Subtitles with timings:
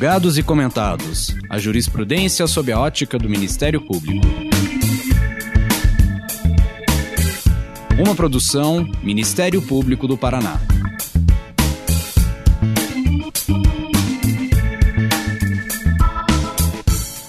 [0.00, 1.36] Julgados e comentados.
[1.50, 4.26] A jurisprudência sob a ótica do Ministério Público.
[8.02, 10.58] Uma produção Ministério Público do Paraná.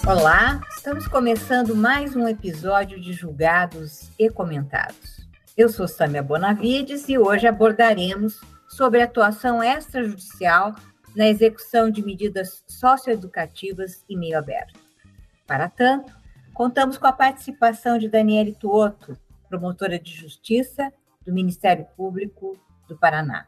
[0.06, 5.20] Olá, estamos começando mais um episódio de Julgados e Comentados.
[5.58, 10.74] Eu sou Sâmia Bonavides e hoje abordaremos sobre a atuação extrajudicial
[11.14, 14.80] na execução de medidas socioeducativas em meio aberto.
[15.46, 16.12] Para tanto,
[16.54, 20.92] contamos com a participação de Daniele Tuoto, promotora de justiça
[21.24, 23.46] do Ministério Público do Paraná.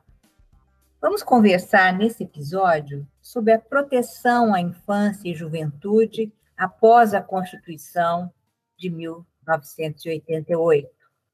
[1.00, 8.32] Vamos conversar nesse episódio sobre a proteção à infância e juventude após a Constituição
[8.76, 10.88] de 1988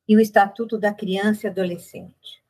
[0.08, 2.42] e o Estatuto da Criança e Adolescente.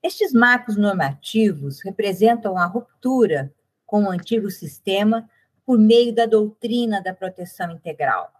[0.00, 3.52] Estes marcos normativos representam a ruptura
[3.84, 5.28] com o antigo sistema
[5.66, 8.32] por meio da doutrina da proteção integral,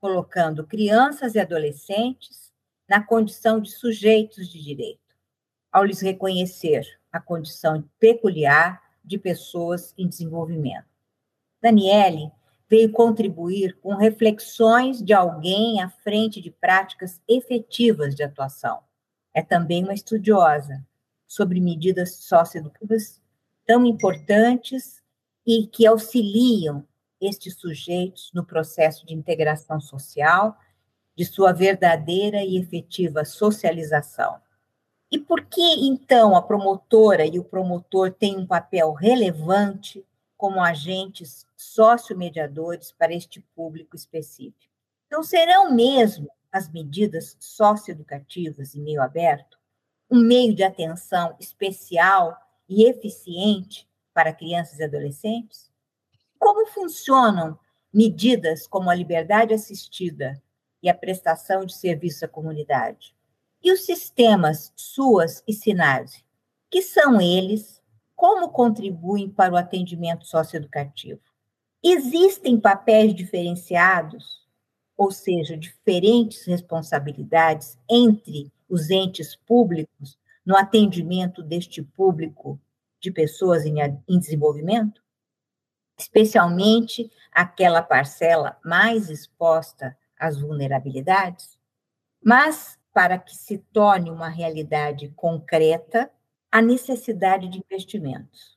[0.00, 2.52] colocando crianças e adolescentes
[2.88, 5.14] na condição de sujeitos de direito,
[5.70, 10.88] ao lhes reconhecer a condição peculiar de pessoas em desenvolvimento.
[11.62, 12.32] Daniele
[12.68, 18.80] veio contribuir com reflexões de alguém à frente de práticas efetivas de atuação.
[19.32, 20.84] É também uma estudiosa
[21.34, 23.20] sobre medidas socioeducativas
[23.66, 25.02] tão importantes
[25.46, 26.86] e que auxiliam
[27.20, 30.56] estes sujeitos no processo de integração social,
[31.16, 34.40] de sua verdadeira e efetiva socialização.
[35.10, 40.04] E por que, então, a promotora e o promotor têm um papel relevante
[40.36, 44.72] como agentes sociomediadores para este público específico.
[45.06, 49.58] Então, serão mesmo as medidas socioeducativas em meio aberto
[50.14, 55.72] um meio de atenção especial e eficiente para crianças e adolescentes?
[56.38, 57.58] Como funcionam
[57.92, 60.40] medidas como a liberdade assistida
[60.80, 63.12] e a prestação de serviço à comunidade?
[63.60, 66.24] E os sistemas SUAS e SINASE?
[66.70, 67.82] Que são eles
[68.14, 71.20] como contribuem para o atendimento socioeducativo.
[71.82, 74.43] Existem papéis diferenciados,
[74.96, 82.60] ou seja, diferentes responsabilidades entre os entes públicos no atendimento deste público
[83.00, 83.76] de pessoas em,
[84.08, 85.02] em desenvolvimento?
[85.98, 91.58] Especialmente aquela parcela mais exposta às vulnerabilidades?
[92.22, 96.10] Mas, para que se torne uma realidade concreta,
[96.50, 98.56] a necessidade de investimentos.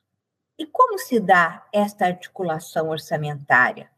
[0.56, 3.90] E como se dá esta articulação orçamentária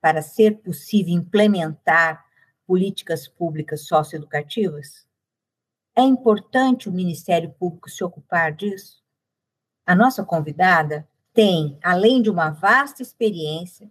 [0.00, 2.24] para ser possível implementar
[2.66, 5.06] políticas públicas socioeducativas?
[5.94, 9.02] É importante o Ministério Público se ocupar disso?
[9.84, 13.90] A nossa convidada tem, além de uma vasta experiência,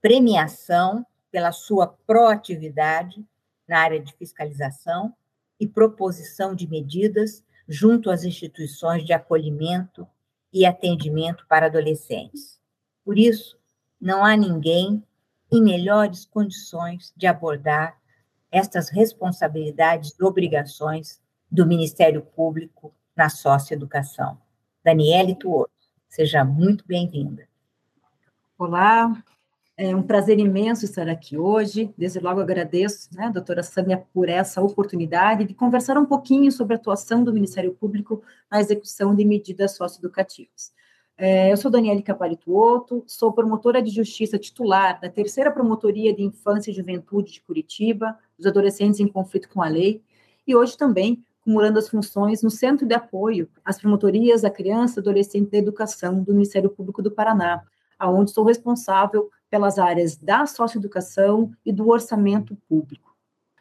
[0.00, 3.24] premiação pela sua proatividade
[3.66, 5.14] na área de fiscalização
[5.58, 10.06] e proposição de medidas junto às instituições de acolhimento
[10.52, 12.60] e atendimento para adolescentes.
[13.04, 13.58] Por isso,
[14.00, 15.02] não há ninguém
[15.50, 17.96] em melhores condições de abordar
[18.50, 21.20] estas responsabilidades e obrigações
[21.50, 24.38] do Ministério Público na socioeducação.
[24.84, 25.70] Daniele Tuoto,
[26.08, 27.48] seja muito bem-vinda.
[28.58, 29.12] Olá,
[29.76, 31.92] é um prazer imenso estar aqui hoje.
[31.98, 36.78] Desde logo agradeço, né, doutora Sâmia, por essa oportunidade de conversar um pouquinho sobre a
[36.78, 40.72] atuação do Ministério Público na execução de medidas socioeducativas.
[41.18, 46.70] É, eu sou Daniele Capalituoto, sou promotora de justiça titular da terceira Promotoria de Infância
[46.70, 50.02] e Juventude de Curitiba, dos adolescentes em conflito com a lei,
[50.46, 55.00] e hoje também acumulando as funções no Centro de Apoio às Promotorias da Criança e
[55.00, 57.62] Adolescente da Educação do Ministério Público do Paraná,
[57.98, 63.16] aonde sou responsável pelas áreas da socioeducação e do orçamento público.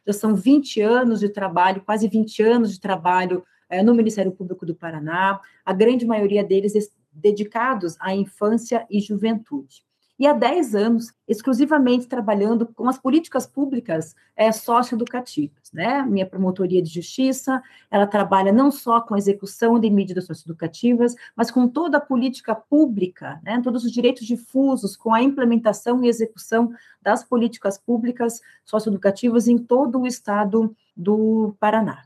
[0.06, 4.66] Já são 20 anos de trabalho, quase 20 anos de trabalho é, no Ministério Público
[4.66, 6.76] do Paraná, a grande maioria deles
[7.16, 9.86] dedicados à infância e juventude
[10.18, 15.72] e há 10 anos exclusivamente trabalhando com as políticas públicas é, socioeducativas.
[15.74, 16.02] Né?
[16.04, 21.52] Minha promotoria de justiça, ela trabalha não só com a execução de medidas socioeducativas, mas
[21.52, 23.60] com toda a política pública, né?
[23.62, 26.72] todos os direitos difusos, com a implementação e execução
[27.02, 32.06] das políticas públicas socioeducativas em todo o estado do Paraná.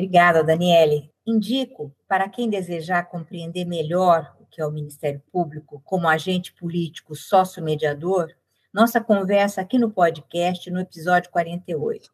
[0.00, 1.12] Obrigada, Daniele.
[1.26, 8.34] Indico, para quem desejar compreender melhor que é o Ministério Público, como agente político sócio-mediador,
[8.72, 12.10] nossa conversa aqui no podcast, no episódio 48.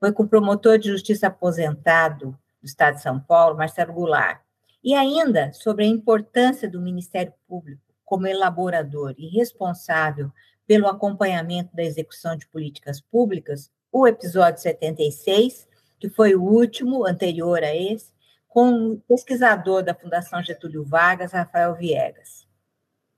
[0.00, 2.30] Foi com o promotor de justiça aposentado
[2.62, 4.40] do Estado de São Paulo, Marcelo Goulart.
[4.82, 10.32] E ainda sobre a importância do Ministério Público como elaborador e responsável
[10.66, 15.68] pelo acompanhamento da execução de políticas públicas, o episódio 76,
[15.98, 18.12] que foi o último, anterior a esse,
[18.48, 22.46] com o pesquisador da Fundação Getúlio Vargas, Rafael Viegas.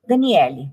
[0.07, 0.71] Daniele,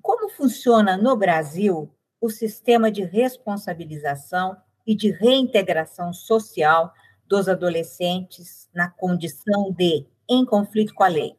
[0.00, 1.90] como funciona no Brasil
[2.20, 4.56] o sistema de responsabilização
[4.86, 6.92] e de reintegração social
[7.26, 11.36] dos adolescentes na condição de em conflito com a lei?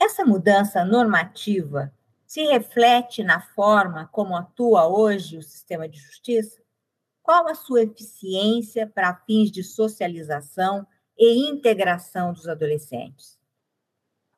[0.00, 1.92] Essa mudança normativa
[2.26, 6.59] se reflete na forma como atua hoje o sistema de justiça?
[7.30, 10.84] Qual a sua eficiência para fins de socialização
[11.16, 13.38] e integração dos adolescentes?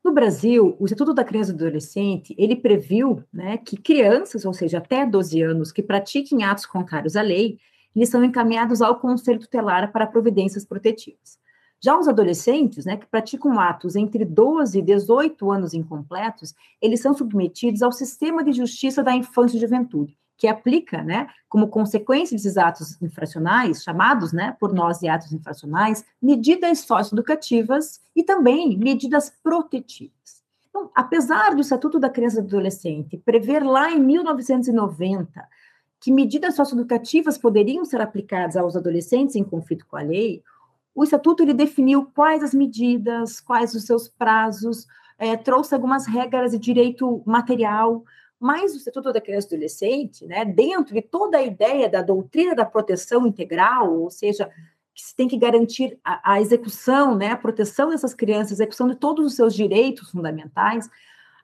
[0.04, 4.52] No Brasil, o Estatuto da Criança e do Adolescente, ele previu né, que crianças, ou
[4.52, 7.58] seja, até 12 anos, que pratiquem atos contrários à lei,
[7.96, 11.38] eles são encaminhados ao Conselho Tutelar para providências protetivas.
[11.82, 17.14] Já os adolescentes, né, que praticam atos entre 12 e 18 anos incompletos, eles são
[17.14, 22.56] submetidos ao sistema de justiça da infância e juventude, que aplica, né, como consequência desses
[22.56, 30.42] atos infracionais, chamados, né, por nós de atos infracionais, medidas socioeducativas e também medidas protetivas.
[30.68, 35.46] Então, apesar do Estatuto da Criança e do Adolescente prever lá em 1990
[36.00, 40.42] que medidas socioeducativas poderiam ser aplicadas aos adolescentes em conflito com a lei,
[40.94, 44.86] o estatuto ele definiu quais as medidas, quais os seus prazos,
[45.18, 48.02] é, trouxe algumas regras de direito material,
[48.42, 52.54] mas o Estatuto da Criança e Adolescente, né, dentro de toda a ideia da doutrina
[52.54, 54.50] da proteção integral, ou seja,
[54.94, 58.88] que se tem que garantir a, a execução, né, a proteção dessas crianças, a execução
[58.88, 60.90] de todos os seus direitos fundamentais,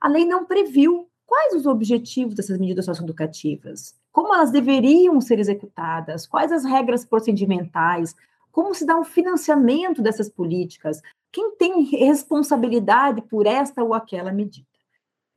[0.00, 6.26] a lei não previu quais os objetivos dessas medidas socioeducativas, como elas deveriam ser executadas,
[6.26, 8.14] quais as regras procedimentais,
[8.50, 11.00] como se dá o um financiamento dessas políticas?
[11.30, 14.67] Quem tem responsabilidade por esta ou aquela medida?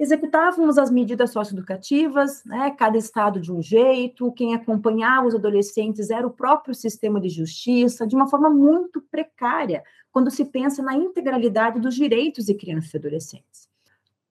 [0.01, 6.25] Executávamos as medidas socioeducativas, né, cada estado de um jeito, quem acompanhava os adolescentes era
[6.25, 11.79] o próprio sistema de justiça, de uma forma muito precária, quando se pensa na integralidade
[11.79, 13.69] dos direitos de crianças e adolescentes.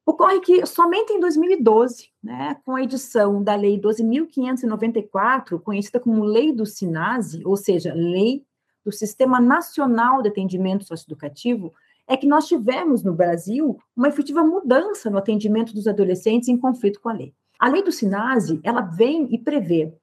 [0.04, 6.52] Ocorre que somente em 2012, né, com a edição da Lei 12.594, conhecida como Lei
[6.52, 8.44] do SINASE, ou seja, Lei
[8.84, 11.72] do Sistema Nacional de Atendimento Socioeducativo,
[12.10, 17.00] é que nós tivemos no Brasil uma efetiva mudança no atendimento dos adolescentes em conflito
[17.00, 17.32] com a lei.
[17.56, 19.94] A lei do SINASE, ela vem e prevê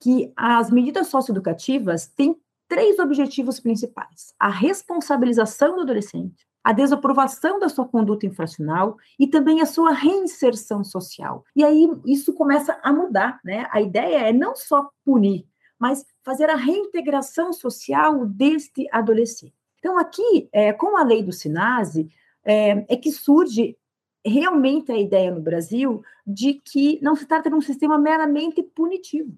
[0.00, 2.34] que as medidas socioeducativas têm
[2.66, 9.60] três objetivos principais: a responsabilização do adolescente, a desaprovação da sua conduta infracional e também
[9.60, 11.44] a sua reinserção social.
[11.54, 13.66] E aí isso começa a mudar, né?
[13.70, 15.46] A ideia é não só punir,
[15.78, 19.59] mas fazer a reintegração social deste adolescente.
[19.80, 22.08] Então, aqui, é, com a lei do SINASE,
[22.44, 23.76] é, é que surge
[24.24, 29.36] realmente a ideia no Brasil de que não se trata de um sistema meramente punitivo.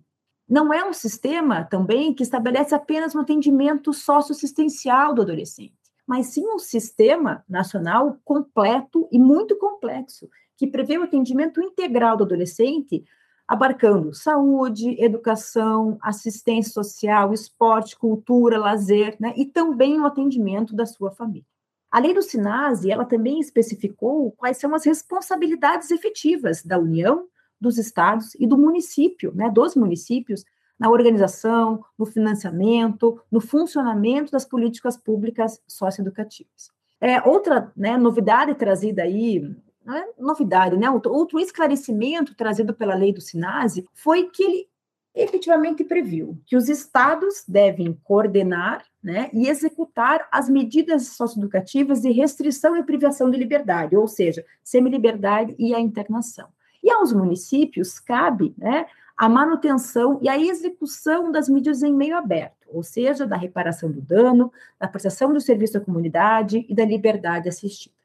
[0.48, 5.72] Não é um sistema também que estabelece apenas um atendimento socioassistencial do adolescente,
[6.06, 12.24] mas sim um sistema nacional completo e muito complexo, que prevê o atendimento integral do
[12.24, 13.04] adolescente
[13.52, 21.10] abarcando saúde, educação, assistência social, esporte, cultura, lazer, né, e também o atendimento da sua
[21.10, 21.44] família.
[21.90, 27.26] A lei do SINASE, ela também especificou quais são as responsabilidades efetivas da União,
[27.60, 30.46] dos estados e do município, né, dos municípios,
[30.79, 36.70] na organização, no financiamento, no funcionamento das políticas públicas socioeducativas.
[36.98, 40.89] É, outra né, novidade trazida aí não é novidade, né?
[40.91, 44.69] Outro esclarecimento trazido pela lei do SINASE foi que ele
[45.15, 52.77] efetivamente previu que os estados devem coordenar né, e executar as medidas socioeducativas de restrição
[52.77, 56.48] e privação de liberdade, ou seja, semi-liberdade e a internação.
[56.82, 58.86] E aos municípios cabe né,
[59.17, 64.01] a manutenção e a execução das medidas em meio aberto, ou seja, da reparação do
[64.01, 68.01] dano, da prestação do serviço à comunidade e da liberdade assistida.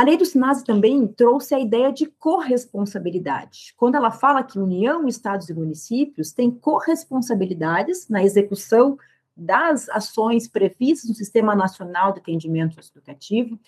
[0.00, 3.74] A lei do SINASE também trouxe a ideia de corresponsabilidade.
[3.76, 8.96] Quando ela fala que União, Estados e municípios têm corresponsabilidades na execução
[9.36, 13.60] das ações previstas no Sistema Nacional de Atendimento Educativo,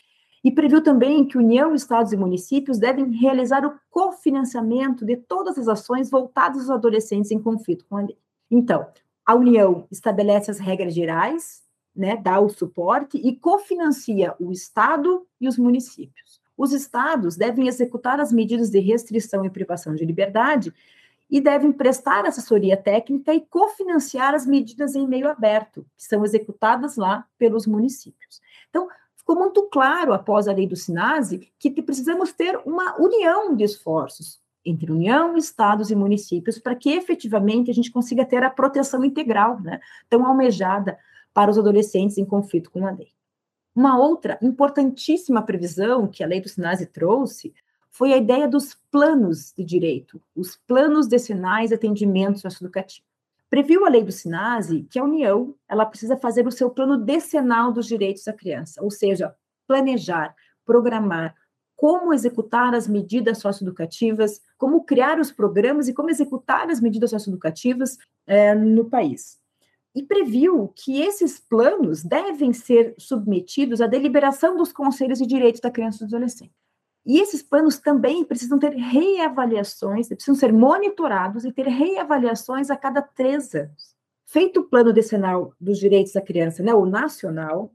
[0.42, 5.68] e previu também que União, Estados e municípios devem realizar o cofinanciamento de todas as
[5.68, 8.16] ações voltadas aos adolescentes em conflito com a lei.
[8.50, 8.86] Então,
[9.26, 11.62] a União estabelece as regras gerais
[11.94, 16.40] né, dá o suporte e cofinancia o Estado e os municípios.
[16.56, 20.72] Os estados devem executar as medidas de restrição e privação de liberdade
[21.30, 26.96] e devem prestar assessoria técnica e cofinanciar as medidas em meio aberto, que são executadas
[26.96, 28.40] lá pelos municípios.
[28.68, 33.64] Então, ficou muito claro após a lei do SINASE que precisamos ter uma união de
[33.64, 39.04] esforços entre União, estados e municípios para que efetivamente a gente consiga ter a proteção
[39.04, 40.99] integral, né, tão almejada
[41.34, 43.12] para os adolescentes em conflito com a lei.
[43.74, 47.54] Uma outra importantíssima previsão que a lei do SINASE trouxe
[47.90, 53.06] foi a ideia dos planos de direito, os planos decenais de atendimento socioeducativo.
[53.48, 57.72] Previu a lei do SINASE que a União ela precisa fazer o seu plano decenal
[57.72, 59.34] dos direitos da criança, ou seja,
[59.66, 60.34] planejar,
[60.64, 61.34] programar
[61.76, 67.98] como executar as medidas socioeducativas, como criar os programas e como executar as medidas socioeducativas
[68.24, 69.41] é, no país.
[69.94, 75.70] E previu que esses planos devem ser submetidos à deliberação dos conselhos de direitos da
[75.70, 76.52] criança e do adolescente.
[77.04, 83.02] E esses planos também precisam ter reavaliações, precisam ser monitorados e ter reavaliações a cada
[83.02, 83.92] três anos.
[84.25, 87.72] Feito o plano decenal dos direitos da criança, né, o nacional,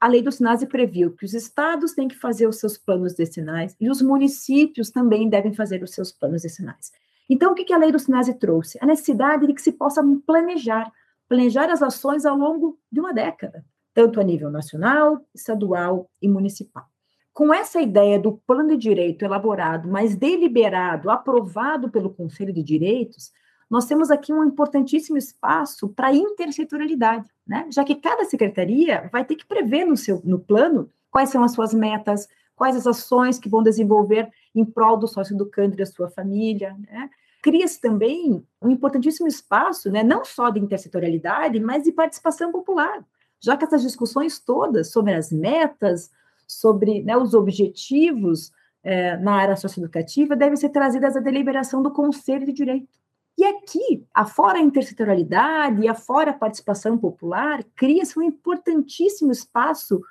[0.00, 3.76] a lei do SINASE previu que os estados têm que fazer os seus planos decenais
[3.78, 6.90] e os municípios também devem fazer os seus planos decenais.
[7.28, 8.78] Então, o que a lei do SINASE trouxe?
[8.80, 10.90] A necessidade de que se possa planejar,
[11.30, 16.84] planejar as ações ao longo de uma década, tanto a nível nacional, estadual e municipal
[17.32, 23.32] com essa ideia do plano de direito elaborado, mas deliberado, aprovado pelo Conselho de Direitos,
[23.70, 27.66] nós temos aqui um importantíssimo espaço para intersetorialidade, né?
[27.70, 31.52] já que cada secretaria vai ter que prever no seu no plano quais são as
[31.52, 35.86] suas metas, quais as ações que vão desenvolver em prol do sócio educando e da
[35.86, 36.76] sua família.
[36.78, 37.08] Né?
[37.42, 40.02] Cria-se também um importantíssimo espaço, né?
[40.02, 43.04] não só de intersetorialidade, mas de participação popular,
[43.40, 46.10] já que essas discussões todas sobre as metas,
[46.46, 52.44] sobre né, os objetivos é, na área socioeducativa devem ser trazidas à deliberação do Conselho
[52.44, 53.00] de Direito.
[53.38, 60.02] E aqui, afora a intersetorialidade e afora a participação popular, cria-se um importantíssimo espaço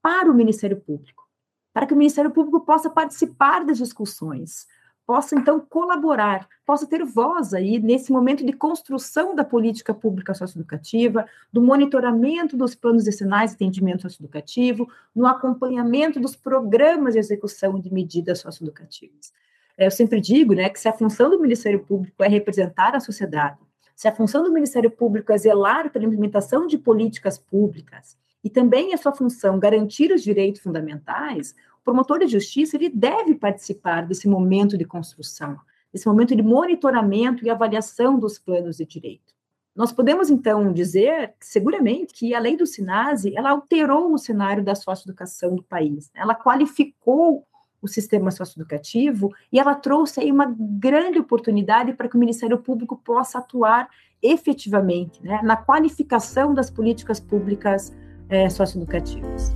[0.00, 1.26] para o Ministério Público,
[1.72, 4.66] para que o Ministério Público possa participar das discussões,
[5.06, 11.26] possa então colaborar, possa ter voz aí nesse momento de construção da política pública socioeducativa,
[11.52, 17.92] do monitoramento dos planos decenais de atendimento socioeducativo, no acompanhamento dos programas de execução de
[17.92, 19.32] medidas socioeducativas.
[19.78, 23.58] Eu sempre digo, né, que se a função do Ministério Público é representar a sociedade,
[23.94, 28.92] se a função do Ministério Público é zelar pela implementação de políticas públicas e também
[28.92, 31.54] a sua função garantir os direitos fundamentais,
[31.86, 35.56] promotor de justiça ele deve participar desse momento de construção,
[35.92, 39.32] desse momento de monitoramento e avaliação dos planos de direito.
[39.74, 44.74] Nós podemos, então, dizer, seguramente, que a lei do SINASE, ela alterou o cenário da
[44.74, 46.10] socioeducação do país.
[46.14, 47.46] Ela qualificou
[47.80, 52.96] o sistema socioeducativo e ela trouxe aí uma grande oportunidade para que o Ministério Público
[52.96, 53.88] possa atuar
[54.20, 57.94] efetivamente né, na qualificação das políticas públicas
[58.28, 59.54] é, socioeducativas.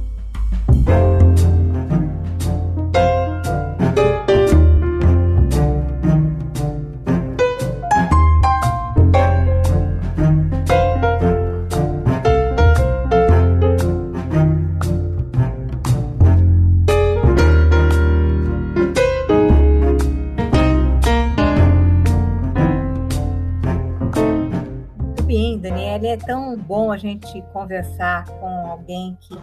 [26.11, 29.35] É tão bom a gente conversar com alguém que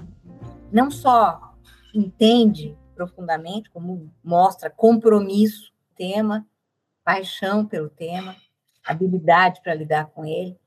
[0.69, 1.55] não só
[1.95, 6.45] entende profundamente, como mostra compromisso, tema,
[7.05, 8.35] paixão pelo tema,
[8.85, 10.59] habilidade para lidar com ele,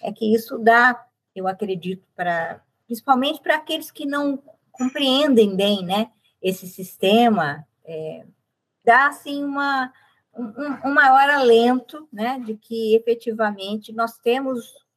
[0.00, 1.04] é que isso dá,
[1.34, 4.40] eu acredito, para principalmente para aqueles que não
[4.70, 8.24] compreendem bem, né, esse sistema, é,
[8.84, 9.92] dá assim uma
[10.32, 14.88] um, um maior alento, né, de que efetivamente nós temos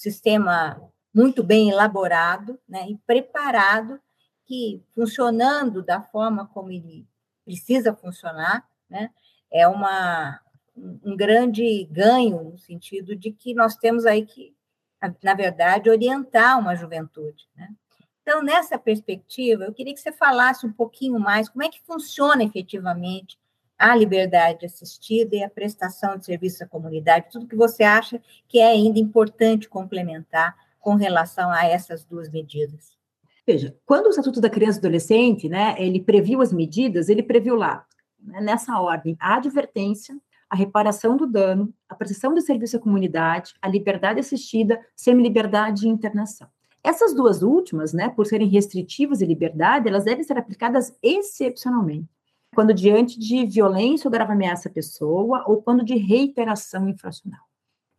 [0.00, 0.80] sistema
[1.14, 4.00] muito bem elaborado né, e preparado,
[4.46, 7.06] que funcionando da forma como ele
[7.44, 9.10] precisa funcionar, né,
[9.52, 10.40] é uma,
[10.76, 14.54] um grande ganho no sentido de que nós temos aí que,
[15.22, 17.46] na verdade, orientar uma juventude.
[17.54, 17.68] Né?
[18.22, 22.42] Então, nessa perspectiva, eu queria que você falasse um pouquinho mais como é que funciona
[22.42, 23.38] efetivamente
[23.80, 28.58] a liberdade assistida e a prestação de serviço à comunidade, tudo que você acha que
[28.58, 32.92] é ainda importante complementar com relação a essas duas medidas.
[33.46, 37.54] Veja, quando o Estatuto da Criança e Adolescente, né, ele previu as medidas, ele previu
[37.54, 37.86] lá,
[38.22, 40.14] né, nessa ordem, a advertência,
[40.50, 45.88] a reparação do dano, a prestação de serviço à comunidade, a liberdade assistida, semi-liberdade e
[45.88, 46.48] internação.
[46.84, 52.19] Essas duas últimas, né, por serem restritivas e liberdade, elas devem ser aplicadas excepcionalmente
[52.54, 57.40] quando diante de violência ou grave ameaça à pessoa, ou quando de reiteração infracional.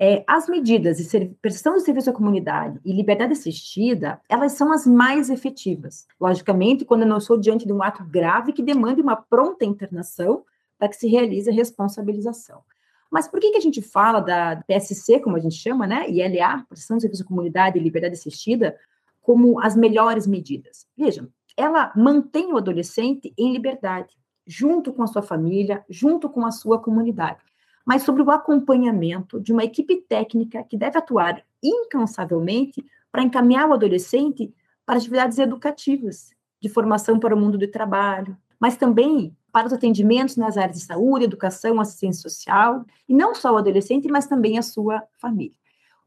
[0.03, 4.85] É, as medidas de prestação de serviço à comunidade e liberdade assistida, elas são as
[4.87, 6.07] mais efetivas.
[6.19, 10.43] Logicamente, quando eu não estou diante de um ato grave que demande uma pronta internação
[10.79, 12.63] para que se realize a responsabilização.
[13.11, 16.65] Mas por que, que a gente fala da PSC, como a gente chama, né, ILA,
[16.67, 18.75] Proteção de Serviço à Comunidade e Liberdade Assistida,
[19.21, 20.87] como as melhores medidas?
[20.97, 26.51] Vejam, ela mantém o adolescente em liberdade, junto com a sua família, junto com a
[26.51, 27.41] sua comunidade
[27.85, 33.73] mas sobre o acompanhamento de uma equipe técnica que deve atuar incansavelmente para encaminhar o
[33.73, 34.53] adolescente
[34.85, 36.31] para atividades educativas,
[36.61, 40.85] de formação para o mundo do trabalho, mas também para os atendimentos nas áreas de
[40.85, 45.55] saúde, educação, assistência social, e não só o adolescente, mas também a sua família.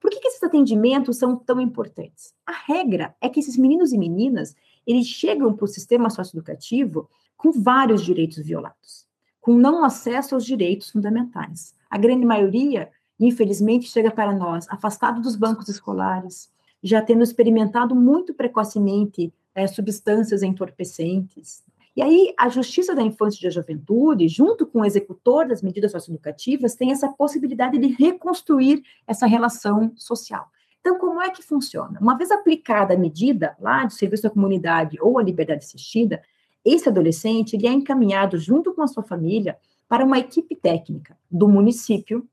[0.00, 2.34] Por que, esses atendimentos são tão importantes?
[2.46, 4.54] A regra é que esses meninos e meninas,
[4.86, 9.04] eles chegam para o sistema socioeducativo com vários direitos violados
[9.44, 11.74] com não acesso aos direitos fundamentais.
[11.90, 12.88] A grande maioria,
[13.20, 16.50] infelizmente, chega para nós afastado dos bancos escolares,
[16.82, 21.62] já tendo experimentado muito precocemente é, substâncias entorpecentes.
[21.94, 25.92] E aí, a Justiça da Infância e da Juventude, junto com o executor das medidas
[25.92, 30.46] socioeducativas, tem essa possibilidade de reconstruir essa relação social.
[30.80, 32.00] Então, como é que funciona?
[32.00, 36.22] Uma vez aplicada a medida lá de serviço à comunidade ou a liberdade assistida,
[36.64, 41.48] esse adolescente ele é encaminhado junto com a sua família para uma equipe técnica do
[41.48, 42.26] município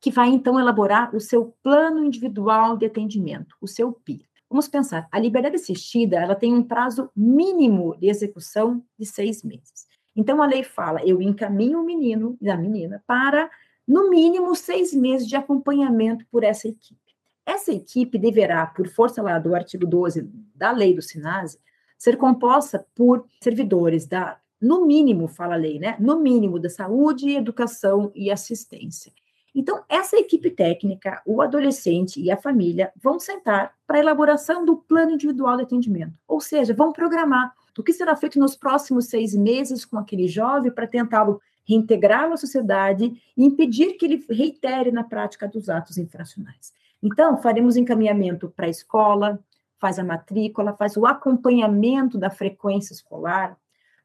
[0.00, 4.26] que vai então elaborar o seu plano individual de atendimento, o seu PIA.
[4.48, 9.86] Vamos pensar, a liberdade assistida ela tem um prazo mínimo de execução de seis meses.
[10.14, 13.50] Então a lei fala, eu encaminho o menino e a menina para
[13.86, 17.00] no mínimo seis meses de acompanhamento por essa equipe.
[17.44, 21.58] Essa equipe deverá, por força lá do artigo 12 da lei do SINASE,
[21.98, 25.96] ser composta por servidores da, no mínimo, fala a lei, né?
[25.98, 29.12] No mínimo da saúde, educação e assistência.
[29.54, 34.76] Então, essa equipe técnica, o adolescente e a família vão sentar para a elaboração do
[34.76, 39.34] plano individual de atendimento, ou seja, vão programar o que será feito nos próximos seis
[39.34, 45.04] meses com aquele jovem para tentá-lo reintegrá-lo à sociedade e impedir que ele reitere na
[45.04, 46.72] prática dos atos infracionais.
[47.00, 49.38] Então, faremos encaminhamento para a escola,
[49.78, 53.56] faz a matrícula, faz o acompanhamento da frequência escolar,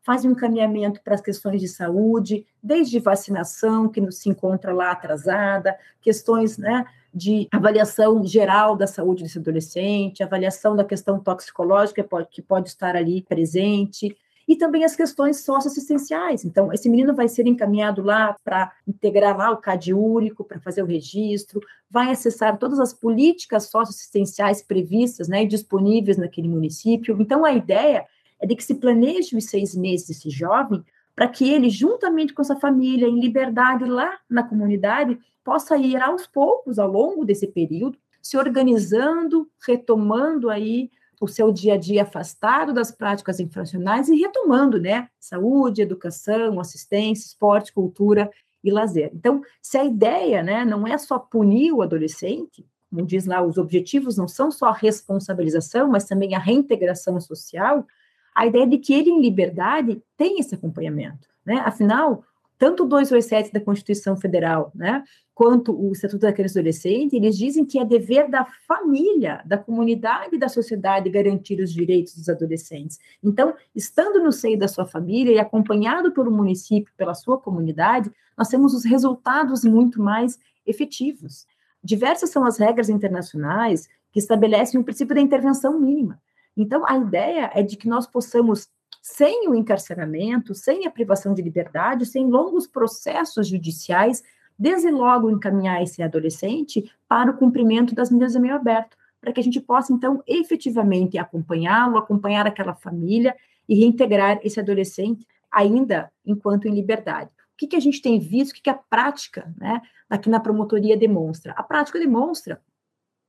[0.01, 5.77] faz o encaminhamento para as questões de saúde, desde vacinação, que se encontra lá atrasada,
[6.01, 12.69] questões né, de avaliação geral da saúde desse adolescente, avaliação da questão toxicológica que pode
[12.69, 14.15] estar ali presente,
[14.47, 16.43] e também as questões socioassistenciais.
[16.43, 20.83] Então, esse menino vai ser encaminhado lá para integrar lá o CAD único, para fazer
[20.83, 27.15] o registro, vai acessar todas as políticas socioassistenciais previstas né, e disponíveis naquele município.
[27.19, 28.05] Então, a ideia
[28.39, 30.83] é de que se planeje os seis meses desse jovem
[31.15, 36.25] para que ele, juntamente com essa família, em liberdade lá na comunidade, possa ir aos
[36.25, 40.89] poucos, ao longo desse período, se organizando, retomando aí
[41.23, 45.07] o seu dia a dia afastado das práticas infracionais e retomando, né?
[45.17, 48.29] Saúde, educação, assistência, esporte, cultura
[48.61, 49.09] e lazer.
[49.13, 53.57] Então, se a ideia, né, não é só punir o adolescente, como diz lá, os
[53.57, 57.87] objetivos não são só a responsabilização, mas também a reintegração social,
[58.35, 61.55] a ideia de que ele, em liberdade, tem esse acompanhamento, né?
[61.65, 62.23] Afinal,
[62.57, 67.37] tanto o 287 da Constituição Federal, né, quanto o Estatuto da Criança e Adolescente, eles
[67.37, 72.29] dizem que é dever da família, da comunidade e da sociedade garantir os direitos dos
[72.29, 72.99] adolescentes.
[73.23, 78.47] Então, estando no seio da sua família e acompanhado pelo município, pela sua comunidade, nós
[78.47, 81.45] temos os resultados muito mais efetivos.
[81.83, 86.21] Diversas são as regras internacionais que estabelecem o princípio da intervenção mínima.
[86.55, 88.69] Então, a ideia é de que nós possamos
[89.03, 94.23] sem o encarceramento, sem a privação de liberdade, sem longos processos judiciais,
[94.57, 99.41] desde logo encaminhar esse adolescente para o cumprimento das medidas de meio aberto, para que
[99.41, 103.35] a gente possa, então, efetivamente acompanhá-lo, acompanhar aquela família
[103.67, 107.29] e reintegrar esse adolescente ainda enquanto em liberdade.
[107.53, 110.39] O que, que a gente tem visto, o que, que a prática né, aqui na
[110.39, 111.51] promotoria demonstra?
[111.57, 112.61] A prática demonstra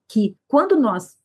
[0.06, 1.16] que quando nós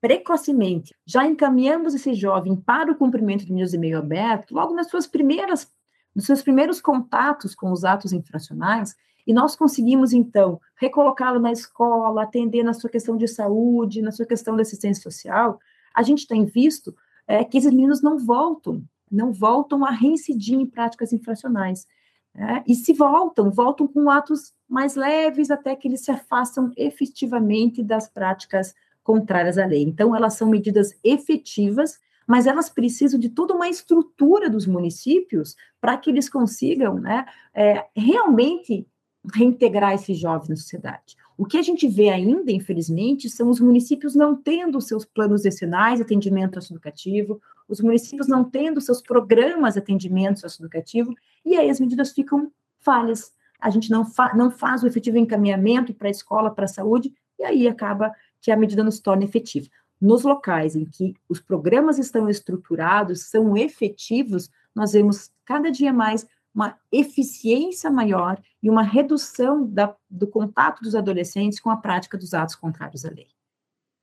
[0.00, 4.88] precocemente, já encaminhamos esse jovem para o cumprimento de medidas de meio aberto, logo nas
[4.88, 5.70] suas primeiras,
[6.14, 12.22] nos seus primeiros contatos com os atos infracionais, e nós conseguimos, então, recolocá-lo na escola,
[12.22, 15.60] atender na sua questão de saúde, na sua questão de assistência social,
[15.94, 20.64] a gente tem visto é, que esses meninos não voltam, não voltam a reincidir em
[20.64, 21.86] práticas infracionais.
[22.34, 27.82] É, e se voltam, voltam com atos mais leves até que eles se afastam efetivamente
[27.82, 28.74] das práticas
[29.08, 29.82] contrárias à lei.
[29.82, 35.96] Então, elas são medidas efetivas, mas elas precisam de toda uma estrutura dos municípios para
[35.96, 38.86] que eles consigam né, é, realmente
[39.34, 41.16] reintegrar esses jovens na sociedade.
[41.38, 45.96] O que a gente vê ainda, infelizmente, são os municípios não tendo seus planos decenais
[45.96, 51.14] de atendimento socioeducativo, os municípios não tendo seus programas de atendimento socioeducativo,
[51.46, 53.32] e aí as medidas ficam falhas.
[53.58, 57.10] A gente não, fa não faz o efetivo encaminhamento para a escola, para a saúde,
[57.38, 59.68] e aí acaba que a medida não se torna efetiva.
[60.00, 66.26] Nos locais em que os programas estão estruturados, são efetivos, nós vemos cada dia mais
[66.54, 72.34] uma eficiência maior e uma redução da, do contato dos adolescentes com a prática dos
[72.34, 73.28] atos contrários à lei.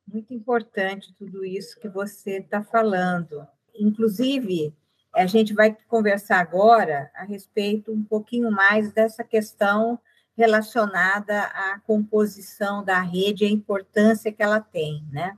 [0.07, 3.45] Muito importante tudo isso que você está falando.
[3.73, 4.73] Inclusive,
[5.13, 9.99] a gente vai conversar agora a respeito um pouquinho mais dessa questão
[10.35, 15.37] relacionada à composição da rede e a importância que ela tem, né?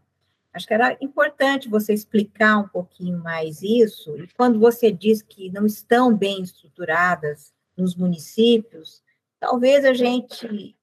[0.54, 4.18] Acho que era importante você explicar um pouquinho mais isso.
[4.18, 9.04] E quando você diz que não estão bem estruturadas nos municípios,
[9.40, 10.76] talvez a gente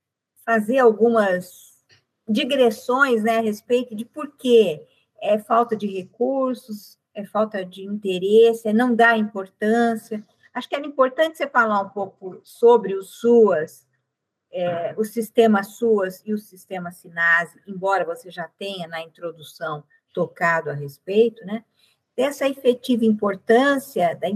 [0.46, 1.74] fazer algumas
[2.28, 4.80] digressões né, a respeito de por que
[5.20, 10.24] é falta de recursos, é falta de interesse, é não dar importância.
[10.52, 13.84] Acho que era importante você falar um pouco sobre os SUAS,
[14.54, 20.70] é, o sistema SUAS e o sistema SINASE, embora você já tenha na introdução tocado
[20.70, 21.64] a respeito, né,
[22.16, 24.28] dessa efetiva importância da,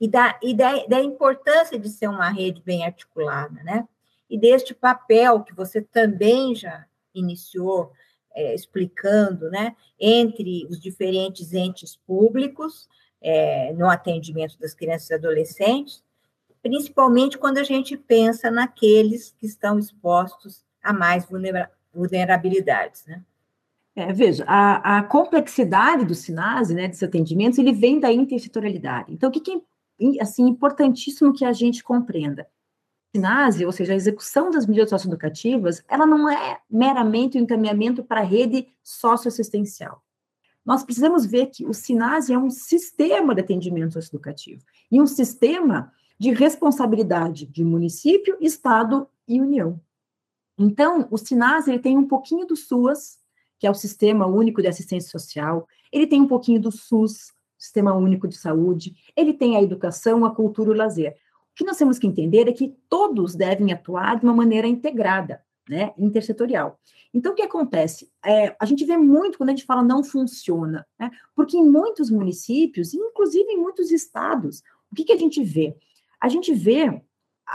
[0.00, 3.86] e, da, e da, da importância de ser uma rede bem articulada, né,
[4.28, 7.92] e deste papel que você também já iniciou
[8.34, 12.88] é, explicando, né, entre os diferentes entes públicos
[13.22, 16.02] é, no atendimento das crianças e adolescentes,
[16.62, 21.26] principalmente quando a gente pensa naqueles que estão expostos a mais
[21.92, 23.22] vulnerabilidades, né?
[23.94, 29.12] É, veja, a, a, complexidade do SINASE, né, desses atendimentos, ele vem da intersetorialidade.
[29.12, 29.62] Então, o que, que
[30.18, 32.46] é assim, importantíssimo que a gente compreenda?
[33.14, 38.04] SINASE, ou seja, a execução das medidas socioeducativas, ela não é meramente o um encaminhamento
[38.04, 40.02] para a rede socioassistencial.
[40.64, 45.92] Nós precisamos ver que o SINASE é um sistema de atendimento socioeducativo, e um sistema
[46.20, 49.80] de responsabilidade de município, estado e União.
[50.58, 53.18] Então, o SINAS ele tem um pouquinho do SUAS,
[53.58, 57.94] que é o Sistema Único de Assistência Social, ele tem um pouquinho do SUS, Sistema
[57.94, 61.12] Único de Saúde, ele tem a educação, a cultura e o lazer.
[61.52, 65.42] O que nós temos que entender é que todos devem atuar de uma maneira integrada,
[65.66, 66.78] né, intersetorial.
[67.14, 68.10] Então, o que acontece?
[68.22, 72.10] É, a gente vê muito quando a gente fala não funciona, né, porque em muitos
[72.10, 75.74] municípios, inclusive em muitos estados, o que, que a gente vê?
[76.20, 77.02] A gente vê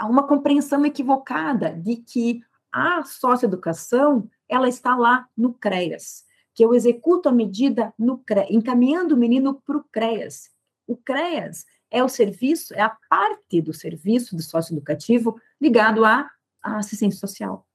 [0.04, 6.24] uma compreensão equivocada de que a socioeducação ela está lá no CREAS,
[6.54, 10.50] que eu executo a medida no CREAS, encaminhando o menino para o CREAS.
[10.86, 16.30] O CREAS é o serviço, é a parte do serviço do socioeducativo ligado à,
[16.62, 17.66] à assistência social.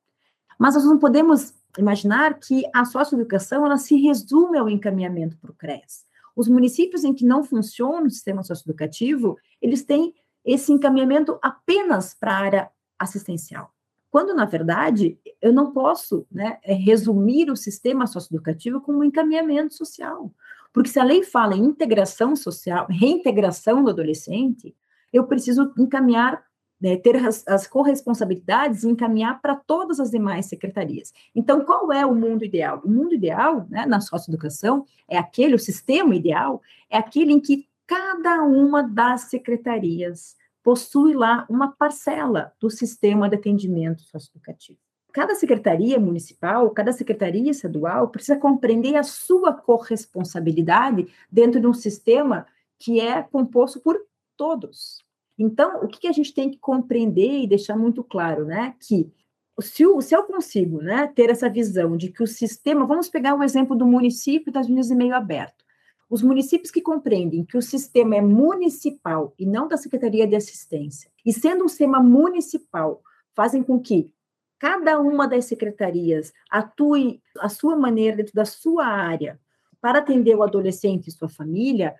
[0.58, 5.54] Mas nós não podemos imaginar que a socioeducação ela se resume ao encaminhamento para o
[5.54, 6.04] CREAS.
[6.36, 12.32] Os municípios em que não funciona o sistema socioeducativo, eles têm esse encaminhamento apenas para
[12.32, 13.72] a área assistencial.
[14.10, 19.74] Quando, na verdade, eu não posso né, é, resumir o sistema socioeducativo como um encaminhamento
[19.74, 20.32] social.
[20.72, 24.74] Porque se a lei fala em integração social, reintegração do adolescente,
[25.12, 26.42] eu preciso encaminhar,
[26.80, 31.12] né, ter as, as corresponsabilidades e encaminhar para todas as demais secretarias.
[31.34, 32.80] Então, qual é o mundo ideal?
[32.84, 37.68] O mundo ideal, né, na socioeducação, é aquele, o sistema ideal, é aquele em que
[37.90, 44.78] cada uma das secretarias possui lá uma parcela do sistema de atendimento socioeducativo.
[45.12, 52.46] Cada secretaria municipal, cada secretaria estadual precisa compreender a sua corresponsabilidade dentro de um sistema
[52.78, 54.00] que é composto por
[54.36, 55.04] todos.
[55.36, 59.12] Então, o que a gente tem que compreender e deixar muito claro, né, que
[59.60, 63.34] se, eu, se eu consigo né, ter essa visão de que o sistema, vamos pegar
[63.34, 65.64] o exemplo do município das Minas de Meio Aberto,
[66.10, 71.08] os municípios que compreendem que o sistema é municipal e não da Secretaria de Assistência,
[71.24, 73.00] e sendo um sistema municipal,
[73.32, 74.12] fazem com que
[74.58, 79.40] cada uma das secretarias atue a sua maneira dentro da sua área
[79.80, 81.94] para atender o adolescente e sua família,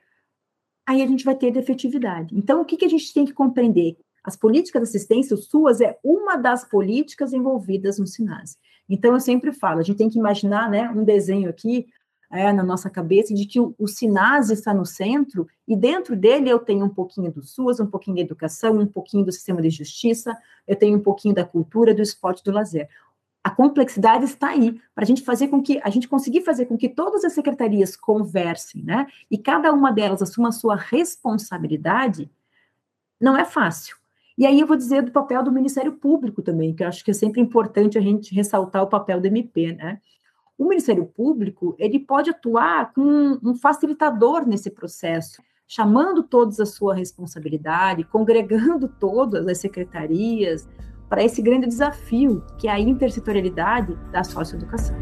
[0.87, 2.37] aí a gente vai ter efetividade.
[2.37, 3.97] Então, o que, que a gente tem que compreender?
[4.23, 8.59] As políticas de assistência, o SUAS, é uma das políticas envolvidas no SINASE.
[8.87, 11.87] Então, eu sempre falo, a gente tem que imaginar né, um desenho aqui,
[12.31, 16.49] é, na nossa cabeça de que o, o SINAS está no centro e dentro dele
[16.49, 19.69] eu tenho um pouquinho do SUS, um pouquinho da educação, um pouquinho do sistema de
[19.69, 22.89] justiça, eu tenho um pouquinho da cultura, do esporte, do lazer.
[23.43, 26.77] A complexidade está aí para a gente fazer com que a gente conseguir fazer com
[26.77, 29.07] que todas as secretarias conversem, né?
[29.31, 32.31] E cada uma delas assuma a sua responsabilidade.
[33.19, 33.97] Não é fácil.
[34.37, 37.11] E aí eu vou dizer do papel do Ministério Público também, que eu acho que
[37.11, 40.01] é sempre importante a gente ressaltar o papel do MP, né?
[40.61, 46.95] O Ministério Público, ele pode atuar como um facilitador nesse processo, chamando todos a sua
[46.95, 50.69] responsabilidade, congregando todas as secretarias
[51.09, 54.95] para esse grande desafio, que é a intersetorialidade da socioeducação.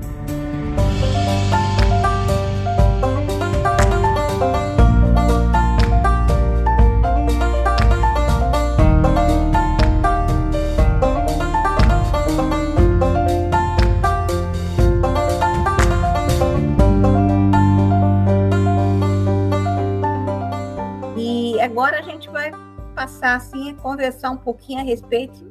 [22.98, 25.48] Passar assim a conversar um pouquinho a respeito,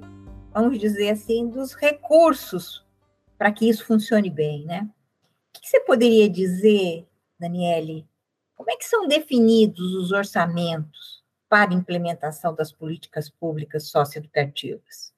[0.54, 2.86] vamos dizer assim, dos recursos
[3.38, 4.82] para que isso funcione bem, né?
[5.56, 7.08] O que você poderia dizer,
[7.40, 8.06] Daniele?
[8.54, 15.14] Como é que são definidos os orçamentos para implementação das políticas públicas socioeducativas?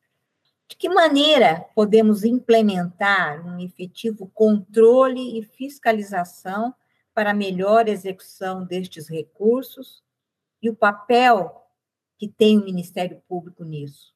[0.67, 6.75] De que maneira podemos implementar um efetivo controle e fiscalização
[7.11, 10.03] para melhor execução destes recursos
[10.61, 11.58] e o papel
[12.19, 14.13] que tem o Ministério Público nisso.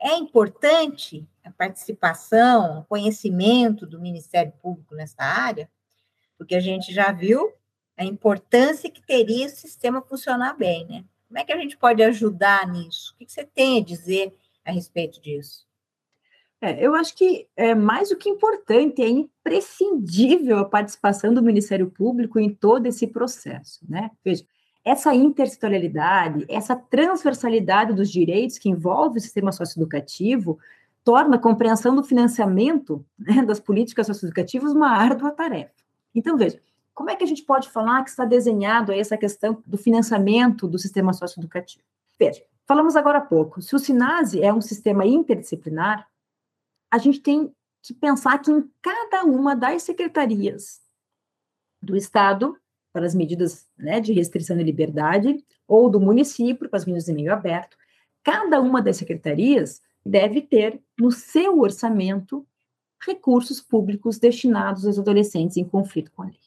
[0.00, 5.68] É importante a participação, o conhecimento do Ministério Público nessa área,
[6.38, 7.52] porque a gente já viu
[7.98, 11.04] a importância que teria esse sistema funcionar bem, né?
[11.28, 13.14] Como é que a gente pode ajudar nisso?
[13.14, 14.34] O que você tem a dizer
[14.64, 15.66] a respeito disso?
[16.62, 21.90] É, eu acho que é mais do que importante, é imprescindível a participação do Ministério
[21.90, 24.10] Público em todo esse processo, né?
[24.24, 24.44] Veja,
[24.90, 30.58] essa intersetorialidade, essa transversalidade dos direitos que envolve o sistema socioeducativo,
[31.04, 35.72] torna a compreensão do financiamento né, das políticas socioeducativas uma árdua tarefa.
[36.12, 36.60] Então, veja,
[36.92, 40.78] como é que a gente pode falar que está desenhado essa questão do financiamento do
[40.78, 41.84] sistema socioeducativo?
[42.18, 46.06] Veja, falamos agora há pouco, se o SINASE é um sistema interdisciplinar,
[46.90, 50.80] a gente tem que pensar que em cada uma das secretarias
[51.80, 52.58] do Estado
[52.92, 57.12] para as medidas né, de restrição de liberdade, ou do município para as medidas de
[57.12, 57.76] meio aberto,
[58.22, 62.46] cada uma das secretarias deve ter no seu orçamento
[63.06, 66.38] recursos públicos destinados aos adolescentes em conflito com a lei.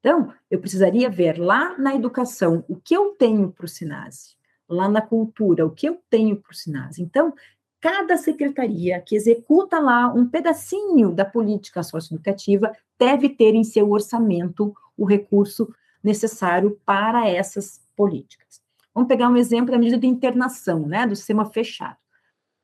[0.00, 4.36] Então, eu precisaria ver lá na educação o que eu tenho para o SINASE,
[4.68, 7.02] lá na cultura o que eu tenho para o SINASE.
[7.02, 7.34] Então,
[7.80, 14.74] cada secretaria que executa lá um pedacinho da política socioeducativa deve ter em seu orçamento
[14.96, 15.72] o recurso
[16.06, 18.62] necessário para essas políticas.
[18.94, 21.98] Vamos pegar um exemplo da medida de internação, né, do sistema fechado.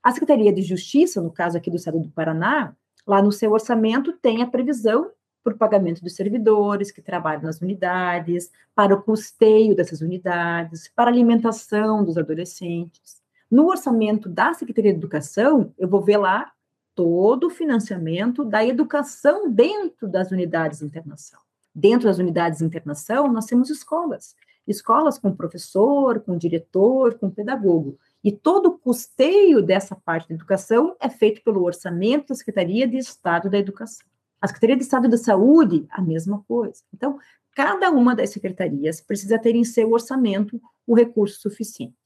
[0.03, 2.75] A Secretaria de Justiça, no caso aqui do Estado do Paraná,
[3.07, 5.11] lá no seu orçamento tem a previsão
[5.43, 11.11] para o pagamento dos servidores que trabalham nas unidades, para o custeio dessas unidades, para
[11.11, 13.21] a alimentação dos adolescentes.
[13.51, 16.53] No orçamento da Secretaria de Educação, eu vou ver lá
[16.95, 21.41] todo o financiamento da educação dentro das unidades de internação.
[21.75, 24.35] Dentro das unidades de internação, nós temos escolas.
[24.67, 27.99] Escolas com professor, com diretor, com pedagogo.
[28.23, 32.97] E todo o custeio dessa parte da educação é feito pelo orçamento da Secretaria de
[32.97, 34.07] Estado da Educação.
[34.41, 36.83] A Secretaria de Estado da Saúde, a mesma coisa.
[36.95, 37.19] Então,
[37.55, 41.97] cada uma das secretarias precisa ter em seu orçamento o recurso suficiente.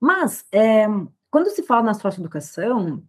[0.00, 0.86] Mas, é,
[1.30, 3.02] quando se fala na socioeducação,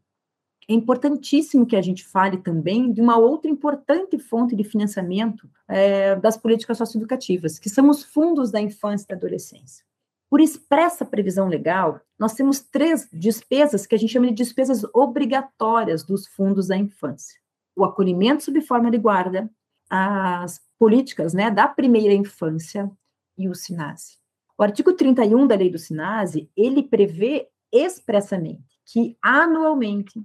[0.70, 6.16] é importantíssimo que a gente fale também de uma outra importante fonte de financiamento é,
[6.18, 9.86] das políticas socioeducativas, que são os fundos da infância e da adolescência.
[10.30, 16.04] Por expressa previsão legal, nós temos três despesas que a gente chama de despesas obrigatórias
[16.04, 17.40] dos fundos da infância:
[17.74, 19.50] o acolhimento sob forma de guarda,
[19.90, 22.92] as políticas né, da primeira infância
[23.38, 24.18] e o SINASE.
[24.58, 30.22] O artigo 31 da lei do SINASE, ele prevê expressamente que anualmente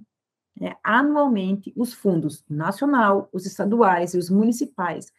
[0.59, 5.11] né, anualmente os fundos nacional, os estaduais e os municipais,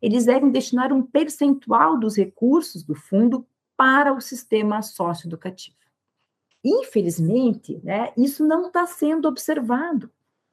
[0.00, 5.76] eles devem destinar um percentual dos recursos do fundo para o sistema socioeducativo.
[6.64, 10.10] Infelizmente, né, isso não está sendo observado.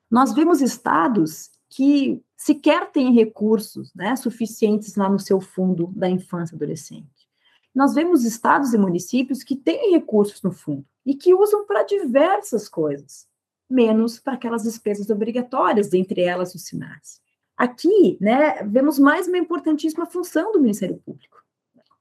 [0.09, 6.55] Nós vemos estados que sequer têm recursos né, suficientes lá no seu fundo da infância
[6.55, 7.29] e adolescente.
[7.75, 12.67] Nós vemos estados e municípios que têm recursos no fundo e que usam para diversas
[12.67, 13.28] coisas
[13.69, 17.21] menos para aquelas despesas obrigatórias, dentre elas os sinais.
[17.55, 21.37] Aqui, né, vemos mais uma importantíssima função do Ministério Público.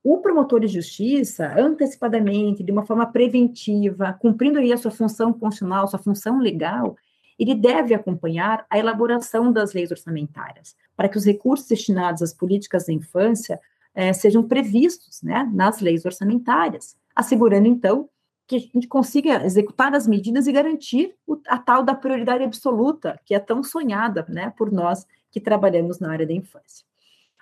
[0.03, 5.89] O promotor de justiça, antecipadamente, de uma forma preventiva, cumprindo aí a sua função constitucional,
[5.89, 6.97] sua função legal,
[7.39, 12.87] ele deve acompanhar a elaboração das leis orçamentárias, para que os recursos destinados às políticas
[12.87, 13.61] da infância
[13.95, 18.09] eh, sejam previstos né, nas leis orçamentárias, assegurando, então,
[18.49, 21.15] que a gente consiga executar as medidas e garantir
[21.47, 26.11] a tal da prioridade absoluta, que é tão sonhada né, por nós que trabalhamos na
[26.11, 26.87] área da infância.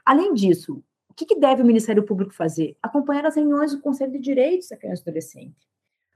[0.04, 2.76] Além disso, o que, que deve o Ministério Público fazer?
[2.82, 5.68] Acompanhar as reuniões do Conselho de Direitos da Criança e Adolescente.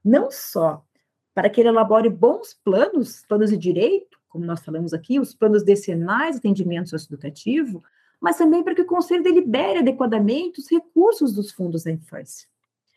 [0.05, 0.85] Não só
[1.33, 5.63] para que ele elabore bons planos, planos de direito, como nós falamos aqui, os planos
[5.63, 7.81] decenais de atendimento socioeducativo,
[8.21, 12.50] mas também para que o Conselho delibere adequadamente os recursos dos fundos da infância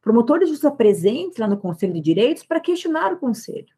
[0.03, 3.73] promotores de justiça presentes lá no Conselho de Direitos para questionar o Conselho.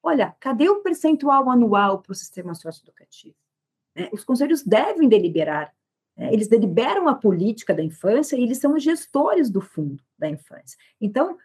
[0.00, 3.34] Olha, cadê o percentual anual para o sistema socioeducativo?
[3.96, 5.74] É, os conselhos devem deliberar.
[6.16, 10.28] É, eles deliberam a política da infância e eles são os gestores do fundo da
[10.28, 10.78] infância.
[11.00, 11.36] Então,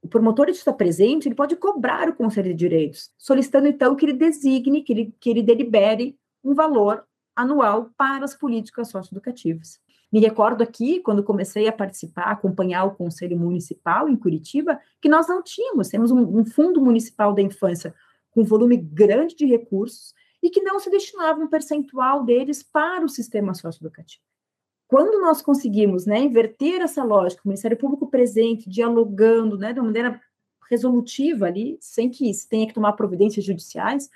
[0.00, 4.06] o promotor de justiça presente ele pode cobrar o Conselho de Direitos, solicitando então que
[4.06, 9.78] ele designe, que ele, que ele delibere um valor anual para as políticas socioeducativas.
[10.12, 15.28] Me recordo aqui, quando comecei a participar, acompanhar o Conselho Municipal em Curitiba, que nós
[15.28, 17.94] não tínhamos, temos um, um fundo municipal da infância
[18.30, 23.08] com volume grande de recursos e que não se destinava um percentual deles para o
[23.08, 24.22] sistema socioeducativo.
[24.86, 29.86] Quando nós conseguimos né, inverter essa lógica, o Ministério Público presente, dialogando né, de uma
[29.86, 30.20] maneira
[30.70, 34.08] resolutiva ali, sem que se tenha que tomar providências judiciais,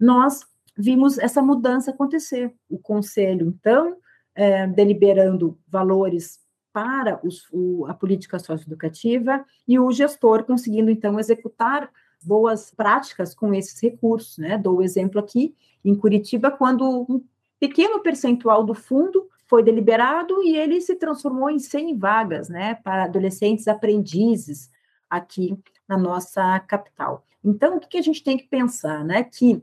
[0.00, 2.54] nós vimos essa mudança acontecer.
[2.70, 3.96] O Conselho, então,
[4.34, 6.40] é, deliberando valores
[6.72, 11.88] para os, o, a política socioeducativa e o gestor conseguindo, então, executar
[12.22, 14.38] boas práticas com esses recursos.
[14.38, 14.58] Né?
[14.58, 17.22] Dou o exemplo aqui, em Curitiba, quando um
[17.60, 23.04] pequeno percentual do fundo foi deliberado e ele se transformou em 100 vagas né, para
[23.04, 24.70] adolescentes aprendizes
[25.08, 27.24] aqui na nossa capital.
[27.44, 29.04] Então, o que a gente tem que pensar?
[29.04, 29.22] Né?
[29.22, 29.62] Que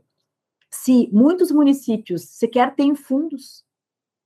[0.70, 3.64] se muitos municípios sequer têm fundos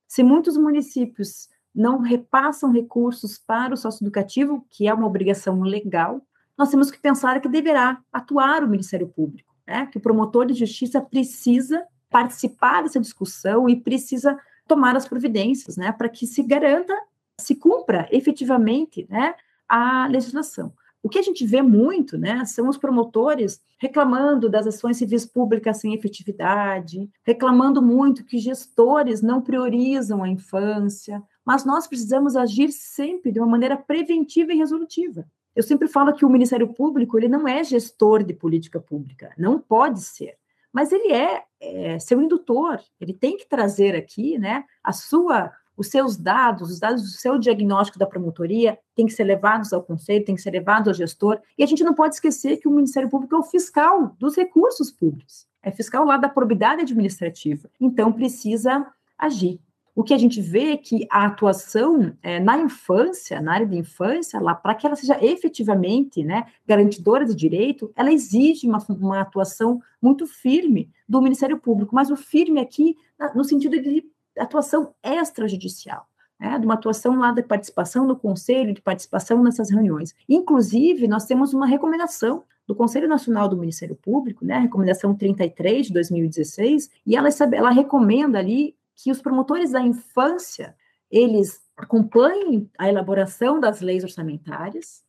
[0.07, 6.21] se muitos municípios não repassam recursos para o socioeducativo, que é uma obrigação legal,
[6.57, 9.85] nós temos que pensar que deverá atuar o Ministério Público, né?
[9.87, 15.91] que o promotor de justiça precisa participar dessa discussão e precisa tomar as providências né?
[15.91, 16.93] para que se garanta,
[17.39, 19.35] se cumpra efetivamente né?
[19.69, 20.73] a legislação.
[21.07, 25.77] O que a gente vê muito, né, são os promotores reclamando das ações civis públicas
[25.77, 33.31] sem efetividade, reclamando muito que gestores não priorizam a infância, mas nós precisamos agir sempre
[33.31, 35.25] de uma maneira preventiva e resolutiva.
[35.55, 39.57] Eu sempre falo que o Ministério Público ele não é gestor de política pública, não
[39.57, 40.35] pode ser,
[40.73, 45.87] mas ele é, é seu indutor, ele tem que trazer aqui, né, a sua os
[45.87, 50.25] seus dados, os dados do seu diagnóstico da promotoria, têm que ser levados ao conselho,
[50.25, 51.39] têm que ser levados ao gestor.
[51.57, 54.91] E a gente não pode esquecer que o Ministério Público é o fiscal dos recursos
[54.91, 57.69] públicos, é fiscal lá da probidade administrativa.
[57.79, 58.87] Então, precisa
[59.17, 59.59] agir.
[59.97, 63.75] O que a gente vê é que a atuação é, na infância, na área de
[63.75, 69.21] infância, lá para que ela seja efetivamente né, garantidora de direito, ela exige uma, uma
[69.21, 72.95] atuação muito firme do Ministério Público, mas o firme aqui
[73.33, 74.05] no sentido de
[74.39, 76.07] atuação extrajudicial.
[76.39, 80.13] Né, de uma atuação lá de participação no conselho, de participação nessas reuniões.
[80.29, 85.87] Inclusive, nós temos uma recomendação do Conselho Nacional do Ministério Público, né, a recomendação 33
[85.87, 90.75] de 2016, e ela, ela recomenda ali que os promotores da infância,
[91.09, 95.03] eles acompanhem a elaboração das leis orçamentárias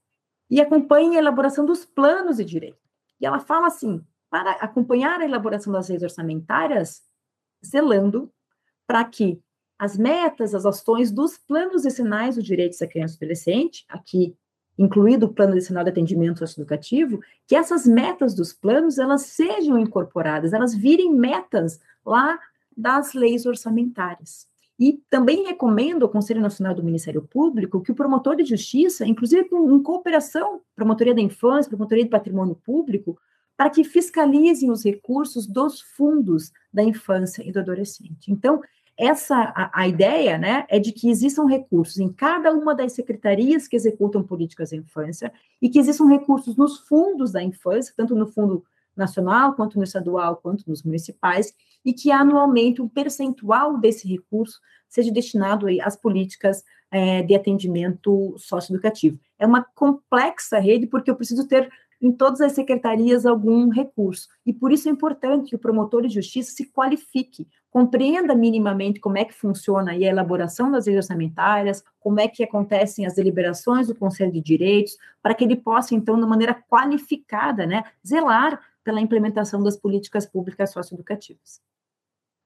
[0.49, 2.79] e acompanhem a elaboração dos planos de direito.
[3.21, 7.03] E ela fala assim, para acompanhar a elaboração das leis orçamentárias,
[7.65, 8.33] zelando
[8.89, 9.39] para que
[9.79, 14.35] as metas, as ações dos planos decenais dos direitos da criança e adolescente, aqui
[14.79, 20.53] incluído o plano decenal de atendimento socioeducativo, que essas metas dos planos elas sejam incorporadas,
[20.53, 22.39] elas virem metas lá
[22.77, 24.49] das leis orçamentárias.
[24.79, 29.49] E também recomendo ao Conselho Nacional do Ministério Público que o promotor de justiça, inclusive
[29.53, 33.19] em cooperação, promotoria da infância, promotoria de patrimônio público,
[33.59, 38.31] para que fiscalizem os recursos dos fundos da infância e do adolescente.
[38.31, 38.63] Então,
[38.97, 43.67] essa a, a, ideia né, é de que existam recursos em cada uma das secretarias
[43.67, 48.29] que executam políticas da infância e que existam recursos nos fundos da infância, tanto no
[48.29, 48.65] fundo
[48.97, 51.53] nacional, quanto no estadual, quanto nos municipais,
[51.85, 56.63] e que anualmente um percentual desse recurso seja destinado às políticas
[56.93, 59.19] é, de atendimento socioeducativo.
[59.37, 61.69] É uma complexa rede, porque eu preciso ter
[62.01, 64.29] em todas as secretarias algum recurso.
[64.47, 69.19] E por isso é importante que o promotor de justiça se qualifique, compreenda minimamente como
[69.19, 73.95] é que funciona a elaboração das leis orçamentárias, como é que acontecem as deliberações do
[73.95, 79.63] Conselho de Direitos, para que ele possa, então, de maneira qualificada, né, zelar pela implementação
[79.63, 81.61] das políticas públicas socioeducativas.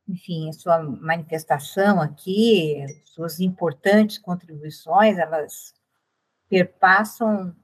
[0.09, 5.73] Enfim, a sua manifestação aqui, suas importantes contribuições, elas
[6.49, 7.55] perpassam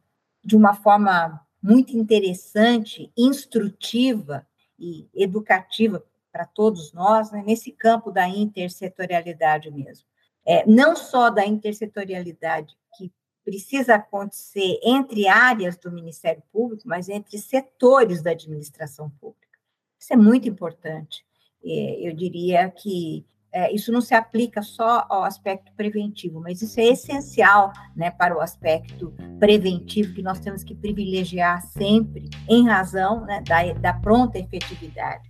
[0.44, 4.46] de uma forma muito interessante, instrutiva
[4.78, 10.06] e educativa para todos nós, né, nesse campo da intersetorialidade mesmo.
[10.46, 13.12] É, não só da intersetorialidade que
[13.44, 19.58] precisa acontecer entre áreas do Ministério Público, mas entre setores da administração pública.
[19.98, 21.24] Isso é muito importante.
[21.64, 26.78] É, eu diria que é, isso não se aplica só ao aspecto preventivo, mas isso
[26.78, 33.24] é essencial né, para o aspecto preventivo que nós temos que privilegiar sempre, em razão
[33.24, 35.28] né, da, da pronta efetividade.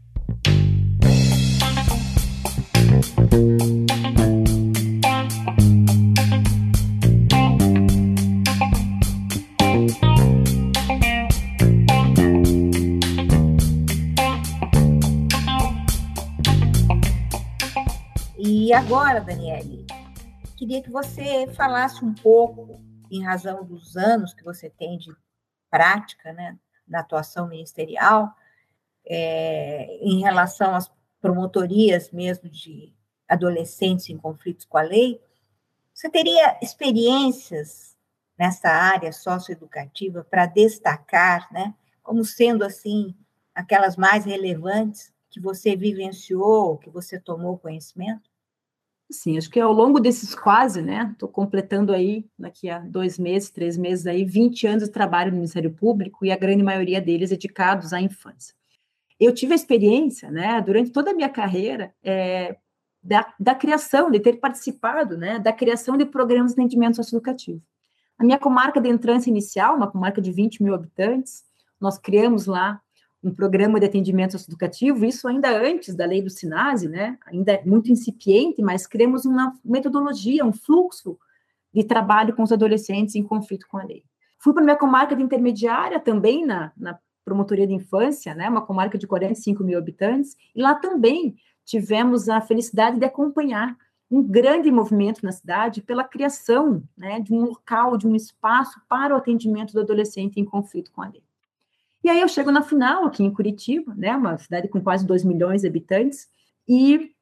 [18.69, 19.87] E agora, Daniele,
[20.55, 22.79] queria que você falasse um pouco,
[23.11, 25.11] em razão dos anos que você tem de
[25.71, 26.55] prática, né,
[26.87, 28.31] na atuação ministerial,
[29.07, 32.93] é, em relação às promotorias mesmo de
[33.27, 35.19] adolescentes em conflitos com a lei.
[35.95, 37.97] Você teria experiências
[38.39, 43.17] nessa área socioeducativa para destacar, né, como sendo assim
[43.55, 48.28] aquelas mais relevantes que você vivenciou, que você tomou conhecimento?
[49.11, 53.51] Sim, acho que ao longo desses quase, né, estou completando aí, daqui a dois meses,
[53.51, 57.31] três meses aí, 20 anos de trabalho no Ministério Público e a grande maioria deles
[57.31, 58.55] dedicados à infância.
[59.19, 62.57] Eu tive a experiência, né, durante toda a minha carreira, é,
[63.03, 67.63] da, da, criação, de ter participado, né, da criação de programas de atendimento socioeducativo.
[68.19, 71.45] A minha comarca de entrância inicial, uma comarca de 20 mil habitantes,
[71.81, 72.79] nós criamos lá
[73.23, 77.19] um programa de atendimento educativo, isso ainda antes da lei do SINASE, né?
[77.27, 81.19] Ainda é muito incipiente, mas criamos uma metodologia, um fluxo
[81.75, 84.05] de trabalho com os adolescentes em conflito com a lei.
[84.39, 88.49] Fui para minha comarca de intermediária também na, na promotoria de infância, né?
[88.49, 93.77] Uma comarca de 45 mil habitantes, e lá também tivemos a felicidade de acompanhar
[94.11, 99.15] um grande movimento na cidade pela criação né, de um local, de um espaço para
[99.15, 101.23] o atendimento do adolescente em conflito com a lei.
[102.09, 105.25] E aí eu chego na final, aqui em Curitiba, né, uma cidade com quase 2
[105.25, 106.27] milhões de habitantes,
[106.67, 107.13] e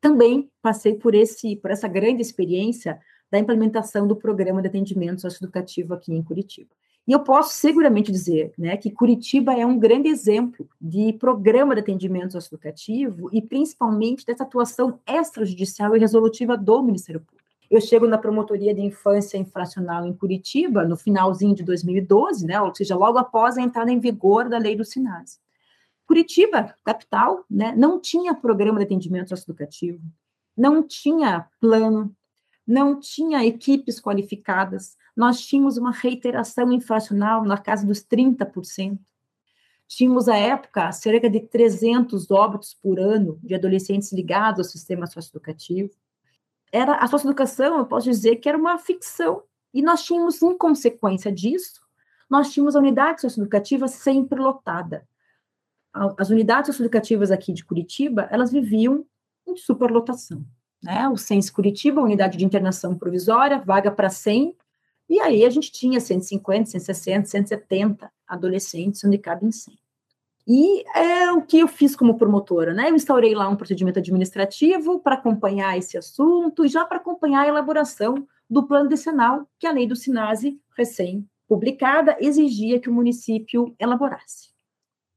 [0.00, 2.96] também passei por, esse, por essa grande experiência
[3.28, 6.70] da implementação do programa de atendimento socioeducativo aqui em Curitiba.
[7.08, 11.80] E eu posso seguramente dizer né, que Curitiba é um grande exemplo de programa de
[11.80, 17.45] atendimento socioeducativo e principalmente dessa atuação extrajudicial e resolutiva do Ministério Público.
[17.70, 22.74] Eu chego na promotoria de infância infracional em Curitiba, no finalzinho de 2012, né, ou
[22.74, 25.40] seja, logo após a entrada em vigor da lei do SINAS.
[26.06, 30.00] Curitiba, capital, né, não tinha programa de atendimento socioeducativo,
[30.56, 32.14] não tinha plano,
[32.66, 38.98] não tinha equipes qualificadas, nós tínhamos uma reiteração infracional na casa dos 30%.
[39.88, 45.90] Tínhamos, à época, cerca de 300 óbitos por ano de adolescentes ligados ao sistema socioeducativo
[46.76, 49.42] era a socioeducação, eu posso dizer que era uma ficção.
[49.72, 51.80] E nós tínhamos, em consequência disso,
[52.28, 55.06] nós tínhamos a unidade socioeducativa sempre lotada.
[56.18, 59.06] As unidades socioeducativas aqui de Curitiba, elas viviam
[59.46, 60.44] em superlotação.
[60.82, 61.08] Né?
[61.08, 64.54] O SENS Curitiba, unidade de internação provisória, vaga para 100,
[65.08, 69.78] e aí a gente tinha 150, 160, 170 adolescentes onde cabem 100.
[70.48, 72.88] E é o que eu fiz como promotora, né?
[72.88, 77.48] Eu instaurei lá um procedimento administrativo para acompanhar esse assunto e já para acompanhar a
[77.48, 84.50] elaboração do plano decenal que a lei do SINASE, recém-publicada, exigia que o município elaborasse.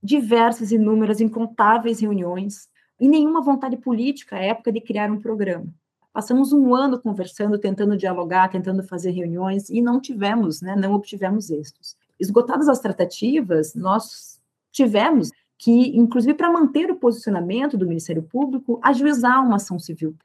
[0.02, 2.68] Diversas, inúmeras, incontáveis reuniões
[3.00, 5.68] e nenhuma vontade política à época de criar um programa.
[6.12, 11.52] Passamos um ano conversando, tentando dialogar, tentando fazer reuniões e não tivemos, né, não obtivemos
[11.52, 11.96] êxitos.
[12.20, 14.39] Esgotadas as tratativas, nós
[14.72, 20.16] tivemos que, inclusive, para manter o posicionamento do Ministério Público, ajuizar uma ação civil.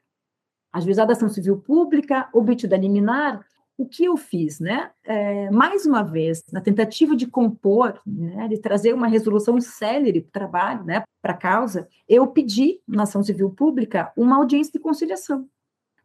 [0.73, 3.45] Ajuizar a ação civil pública, obtida liminar,
[3.77, 4.93] o que eu fiz, né?
[5.03, 10.29] É, mais uma vez, na tentativa de compor, né, de trazer uma resolução célere para
[10.29, 14.79] o trabalho, né, para a causa, eu pedi na ação civil pública uma audiência de
[14.79, 15.49] conciliação.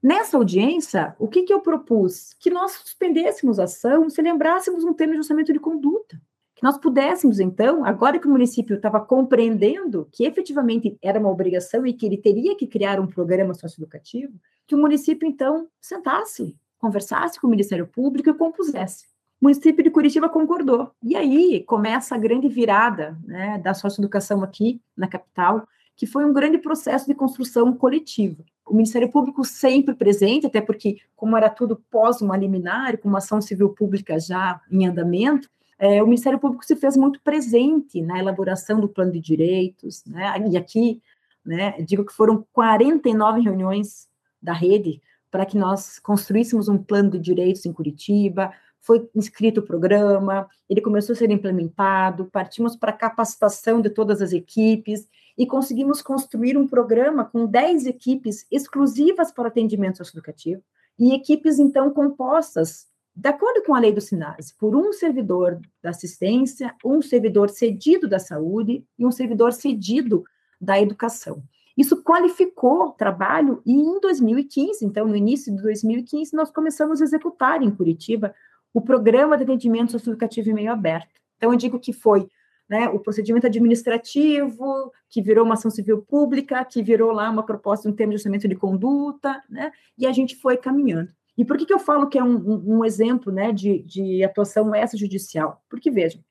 [0.01, 2.33] Nessa audiência, o que, que eu propus?
[2.39, 6.19] Que nós suspendêssemos a ação se lembrássemos um termo de ajustamento de conduta
[6.59, 11.87] que nós pudéssemos, então, agora que o município estava compreendendo que efetivamente era uma obrigação
[11.87, 14.33] e que ele teria que criar um programa socioeducativo,
[14.67, 19.05] que o município, então, sentasse, conversasse com o Ministério Público e compusesse.
[19.41, 20.91] O município de Curitiba concordou.
[21.01, 26.33] E aí começa a grande virada né, da socioeducação aqui na capital, que foi um
[26.33, 28.43] grande processo de construção coletiva.
[28.67, 33.19] O Ministério Público sempre presente, até porque, como era tudo pós uma liminar, com uma
[33.19, 35.49] ação civil pública já em andamento,
[35.79, 40.33] é, o Ministério Público se fez muito presente na elaboração do plano de direitos, né?
[40.51, 41.01] E aqui,
[41.43, 44.07] né, digo que foram 49 reuniões
[44.41, 45.01] da rede
[45.31, 48.51] para que nós construíssemos um plano de direitos em Curitiba,
[48.81, 54.21] foi inscrito o programa, ele começou a ser implementado, partimos para a capacitação de todas
[54.21, 55.07] as equipes
[55.37, 60.61] e conseguimos construir um programa com 10 equipes exclusivas para atendimento socioeducativo
[60.97, 62.88] e equipes, então, compostas,
[63.19, 68.07] de acordo com a lei do SINASE, por um servidor da assistência, um servidor cedido
[68.07, 70.23] da saúde e um servidor cedido
[70.59, 71.43] da educação.
[71.77, 77.03] Isso qualificou o trabalho e em 2015, então no início de 2015, nós começamos a
[77.03, 78.33] executar em Curitiba
[78.73, 81.19] o programa de atendimento socioeducativo em meio aberto.
[81.35, 82.25] Então eu digo que foi
[82.69, 87.89] né, o procedimento administrativo, que virou uma ação civil pública, que virou lá uma proposta
[87.89, 91.11] de um termo de orçamento de conduta, né, e a gente foi caminhando.
[91.39, 94.21] E por que, que eu falo que é um, um, um exemplo né, de, de
[94.25, 95.63] atuação extrajudicial?
[95.69, 96.21] Porque, vejam,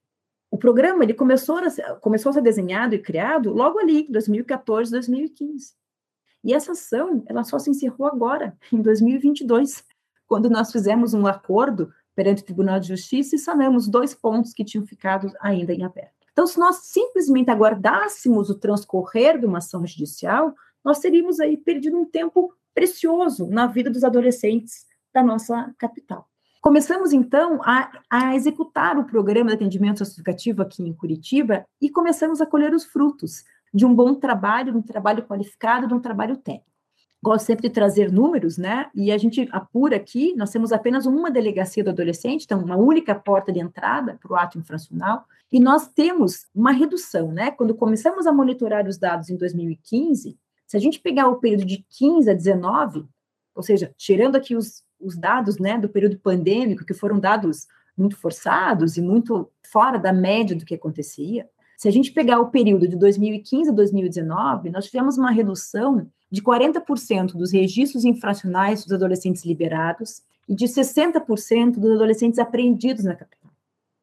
[0.51, 5.73] o programa ele começou a, começou a ser desenhado e criado logo ali, 2014, 2015.
[6.45, 9.83] E essa ação, ela só se encerrou agora, em 2022,
[10.27, 14.63] quando nós fizemos um acordo perante o Tribunal de Justiça e sanamos dois pontos que
[14.63, 16.13] tinham ficado ainda em aberto.
[16.31, 20.55] Então, se nós simplesmente aguardássemos o transcorrer de uma ação judicial,
[20.85, 26.29] nós teríamos aí perdido um tempo precioso na vida dos adolescentes da nossa capital.
[26.61, 32.41] Começamos, então, a, a executar o programa de atendimento socioeducativo aqui em Curitiba e começamos
[32.41, 36.37] a colher os frutos de um bom trabalho, de um trabalho qualificado, de um trabalho
[36.37, 36.67] técnico.
[37.23, 38.91] Gosto sempre de trazer números, né?
[38.95, 43.15] E a gente apura aqui, nós temos apenas uma delegacia do adolescente, então uma única
[43.15, 47.51] porta de entrada para o ato infracional, e nós temos uma redução, né?
[47.51, 51.85] Quando começamos a monitorar os dados em 2015, se a gente pegar o período de
[51.89, 53.05] 15 a 19,
[53.59, 58.17] ou seja, tirando aqui os os dados né, do período pandêmico, que foram dados muito
[58.17, 62.89] forçados e muito fora da média do que acontecia, se a gente pegar o período
[62.89, 69.45] de 2015 a 2019, nós tivemos uma redução de 40% dos registros infracionais dos adolescentes
[69.45, 73.51] liberados e de 60% dos adolescentes apreendidos na capital.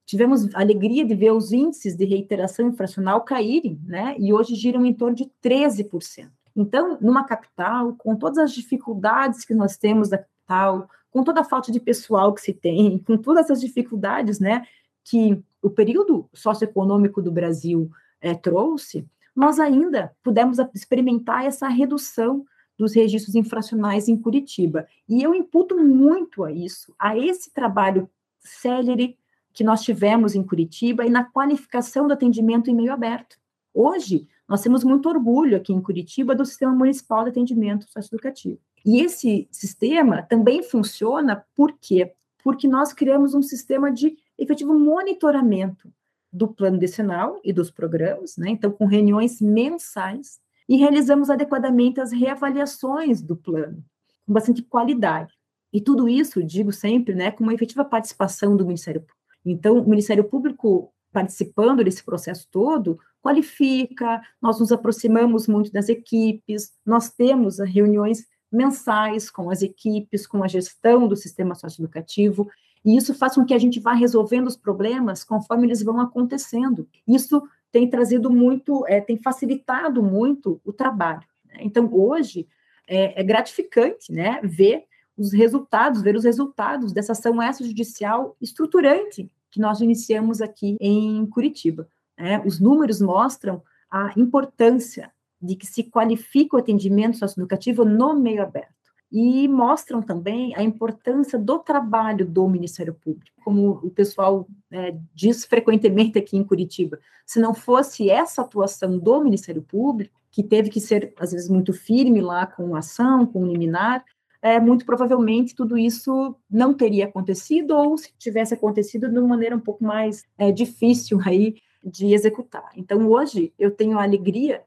[0.06, 4.16] Tivemos a alegria de ver os índices de reiteração infracional caírem, né?
[4.20, 6.30] E hoje giram em torno de 13%.
[6.56, 11.46] Então, numa capital, com todas as dificuldades que nós temos da tal, com toda a
[11.46, 14.66] falta de pessoal que se tem, com todas essas dificuldades, né,
[15.04, 17.90] que o período socioeconômico do Brasil
[18.22, 22.46] é, trouxe, nós ainda pudemos experimentar essa redução
[22.78, 24.88] dos registros infracionais em Curitiba.
[25.08, 29.18] E eu imputo muito a isso, a esse trabalho célere
[29.54, 33.38] que nós tivemos em Curitiba e na qualificação do atendimento em meio aberto.
[33.74, 38.60] Hoje, nós temos muito orgulho aqui em Curitiba do Sistema Municipal de Atendimento Socioeducativo.
[38.86, 42.14] E esse sistema também funciona por quê?
[42.44, 45.92] Porque nós criamos um sistema de efetivo monitoramento
[46.32, 48.50] do plano decenal e dos programas, né?
[48.50, 53.84] Então, com reuniões mensais, e realizamos adequadamente as reavaliações do plano,
[54.26, 55.34] com bastante qualidade.
[55.72, 59.20] E tudo isso, digo sempre, né, com uma efetiva participação do Ministério Público.
[59.46, 66.72] Então, o Ministério Público participando desse processo todo, qualifica, nós nos aproximamos muito das equipes,
[66.86, 72.48] nós temos reuniões mensais com as equipes, com a gestão do sistema socioeducativo,
[72.86, 76.88] e isso faz com que a gente vá resolvendo os problemas conforme eles vão acontecendo.
[77.08, 81.24] Isso tem trazido muito, é, tem facilitado muito o trabalho.
[81.48, 81.56] Né?
[81.62, 82.48] Então, hoje,
[82.88, 84.84] é, é, gratificante né, ver
[85.18, 91.90] os resultados, ver os resultados dessa ação extrajudicial estruturante que nós iniciamos aqui em Curitiba.
[92.18, 92.42] Né?
[92.46, 95.12] Os números mostram a importância
[95.42, 98.74] de que se qualifica o atendimento socioeducativo no meio aberto.
[99.12, 105.46] E mostram também a importância do trabalho do Ministério Público, como o pessoal é, diz
[105.46, 107.00] frequentemente aqui em Curitiba.
[107.26, 111.72] Se não fosse essa atuação do Ministério Público, que teve que ser, às vezes, muito
[111.72, 114.04] firme lá com ação, com liminar,
[114.42, 119.56] é, muito provavelmente tudo isso não teria acontecido, ou se tivesse acontecido de uma maneira
[119.56, 121.56] um pouco mais é, difícil aí
[121.86, 122.72] de executar.
[122.76, 124.64] Então, hoje, eu tenho a alegria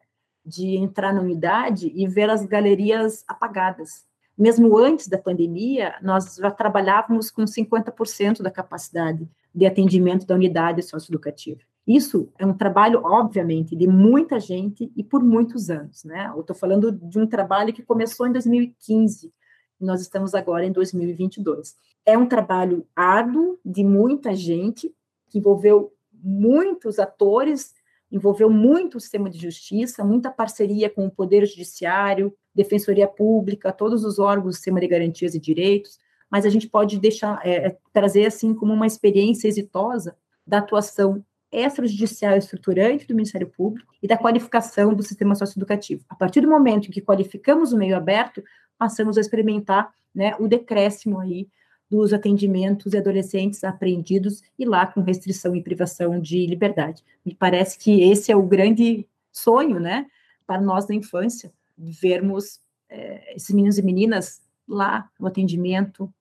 [0.47, 4.07] de entrar na unidade e ver as galerias apagadas.
[4.37, 10.81] Mesmo antes da pandemia, nós já trabalhávamos com 50% da capacidade de atendimento da unidade
[10.83, 11.61] socioeducativa.
[11.85, 16.31] Isso é um trabalho, obviamente, de muita gente e por muitos anos, né?
[16.33, 19.33] Eu estou falando de um trabalho que começou em 2015,
[19.81, 21.75] e nós estamos agora em 2022.
[22.07, 24.95] É um trabalho árduo de muita gente,
[25.31, 25.93] que envolveu
[26.23, 27.75] muitos atores
[28.11, 34.05] envolveu muito o sistema de justiça, muita parceria com o Poder Judiciário, Defensoria Pública, todos
[34.05, 35.99] os órgãos do sistema de garantias e direitos,
[36.31, 40.17] mas a gente pode deixar, é, é, trazer assim como uma experiência exitosa
[40.47, 46.05] da atuação extrajudicial estruturante do Ministério Público e da qualificação do sistema socioeducativo.
[46.09, 48.43] A partir do momento em que qualificamos o meio aberto,
[48.77, 51.49] passamos a experimentar né, o decréscimo aí
[51.91, 57.03] dos atendimentos de adolescentes apreendidos e lá com restrição e privação de liberdade.
[57.25, 60.07] Me parece que esse é o grande sonho, né,
[60.47, 66.13] para nós da infância, vermos é, esses meninos e meninas lá no atendimento,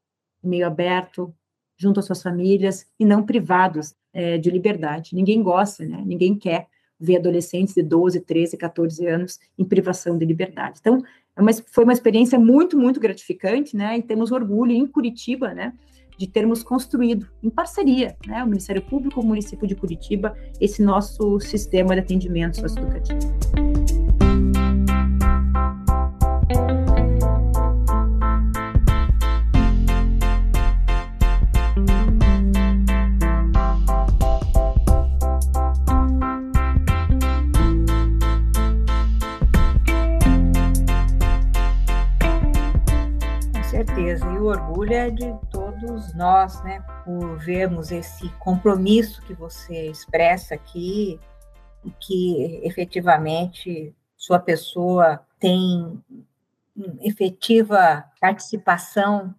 [0.44, 1.34] meio aberto,
[1.78, 5.16] junto às suas famílias e não privados é, de liberdade.
[5.16, 6.02] Ninguém gosta, né?
[6.06, 6.68] Ninguém quer
[7.00, 10.80] ver adolescentes de 12, 13, 14 anos em privação de liberdade.
[10.80, 11.04] Então,
[11.38, 13.98] é uma, foi uma experiência muito, muito gratificante, né?
[13.98, 15.72] E temos orgulho em Curitiba, né?
[16.18, 18.44] De termos construído, em parceria, né?
[18.44, 23.67] O Ministério Público, o município de Curitiba, esse nosso sistema de atendimento socioeducativo.
[44.68, 51.20] Orgulho é de todos nós, né, por vermos esse compromisso que você expressa aqui
[52.02, 56.04] que efetivamente sua pessoa tem
[57.00, 59.34] efetiva participação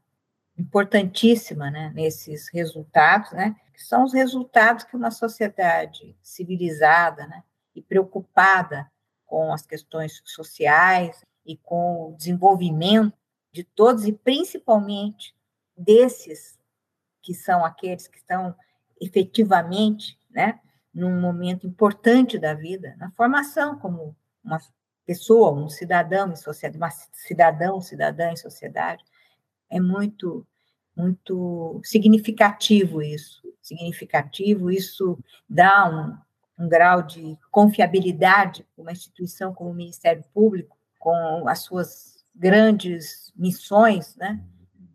[0.57, 7.43] importantíssima né, nesses resultados, né, que são os resultados que uma sociedade civilizada né,
[7.75, 8.91] e preocupada
[9.27, 13.13] com as questões sociais e com o desenvolvimento
[13.53, 15.35] de todos e principalmente
[15.77, 16.59] desses
[17.23, 18.55] que são aqueles que estão
[19.01, 20.61] efetivamente, né,
[20.93, 24.59] num momento importante da vida, na formação como uma
[25.07, 29.05] pessoa, um cidadão em sociedade, uma cidadão, cidadã em sociedade,
[29.71, 30.47] é muito
[30.97, 35.17] muito significativo isso, significativo, isso
[35.49, 41.61] dá um, um grau de confiabilidade para uma instituição como o Ministério Público, com as
[41.61, 44.41] suas grandes missões, né?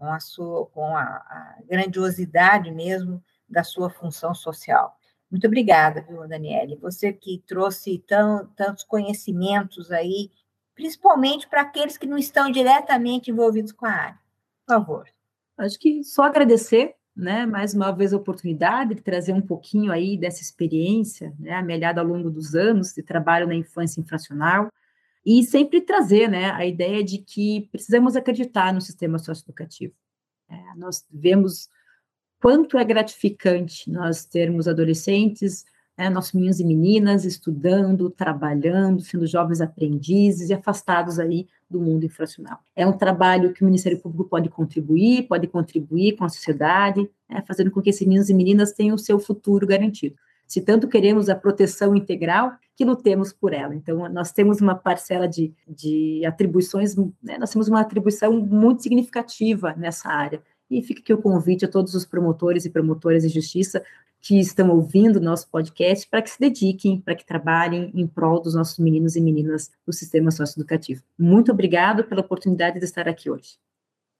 [0.03, 4.97] com, a, sua, com a, a grandiosidade mesmo da sua função social.
[5.31, 6.75] Muito obrigada, viu, Daniele?
[6.81, 10.29] Você que trouxe tão, tantos conhecimentos aí,
[10.75, 14.19] principalmente para aqueles que não estão diretamente envolvidos com a área.
[14.65, 15.07] Por favor.
[15.57, 20.17] Acho que só agradecer, né, mais uma vez a oportunidade de trazer um pouquinho aí
[20.17, 24.69] dessa experiência, né, amelhada ao longo dos anos de trabalho na infância infracional,
[25.25, 29.93] e sempre trazer né, a ideia de que precisamos acreditar no sistema socioeducativo.
[30.49, 31.69] É, nós vemos
[32.41, 35.65] quanto é gratificante nós termos adolescentes,
[35.97, 42.05] né, nossos meninos e meninas estudando, trabalhando, sendo jovens aprendizes e afastados aí do mundo
[42.05, 42.59] infracional.
[42.75, 47.43] É um trabalho que o Ministério Público pode contribuir, pode contribuir com a sociedade, né,
[47.47, 50.15] fazendo com que esses meninos e meninas tenham o seu futuro garantido.
[50.47, 53.75] Se tanto queremos a proteção integral, que lutemos por ela.
[53.75, 59.73] Então, nós temos uma parcela de, de atribuições, né, nós temos uma atribuição muito significativa
[59.75, 60.41] nessa área.
[60.69, 63.83] E fica aqui o convite a todos os promotores e promotoras de justiça
[64.19, 68.41] que estão ouvindo o nosso podcast para que se dediquem, para que trabalhem em prol
[68.41, 71.03] dos nossos meninos e meninas do sistema socioeducativo.
[71.19, 73.57] Muito obrigado pela oportunidade de estar aqui hoje.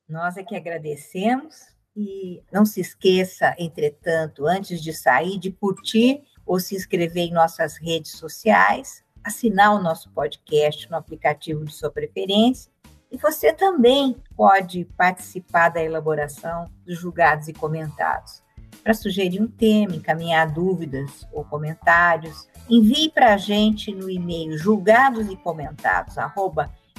[0.07, 6.59] Nós é que agradecemos e não se esqueça, entretanto, antes de sair, de curtir ou
[6.59, 12.71] se inscrever em nossas redes sociais, assinar o nosso podcast no aplicativo de sua preferência.
[13.11, 18.43] E você também pode participar da elaboração dos julgados e comentados.
[18.83, 25.29] Para sugerir um tema, encaminhar dúvidas ou comentários, envie para a gente no e-mail julgados
[25.29, 26.15] e comentados,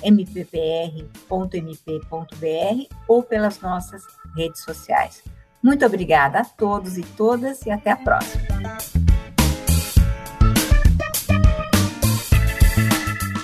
[0.03, 1.05] mppr.mp.br
[3.09, 4.03] ou pelas nossas
[4.37, 5.23] redes sociais.
[5.63, 8.45] Muito obrigada a todos e todas e até a próxima.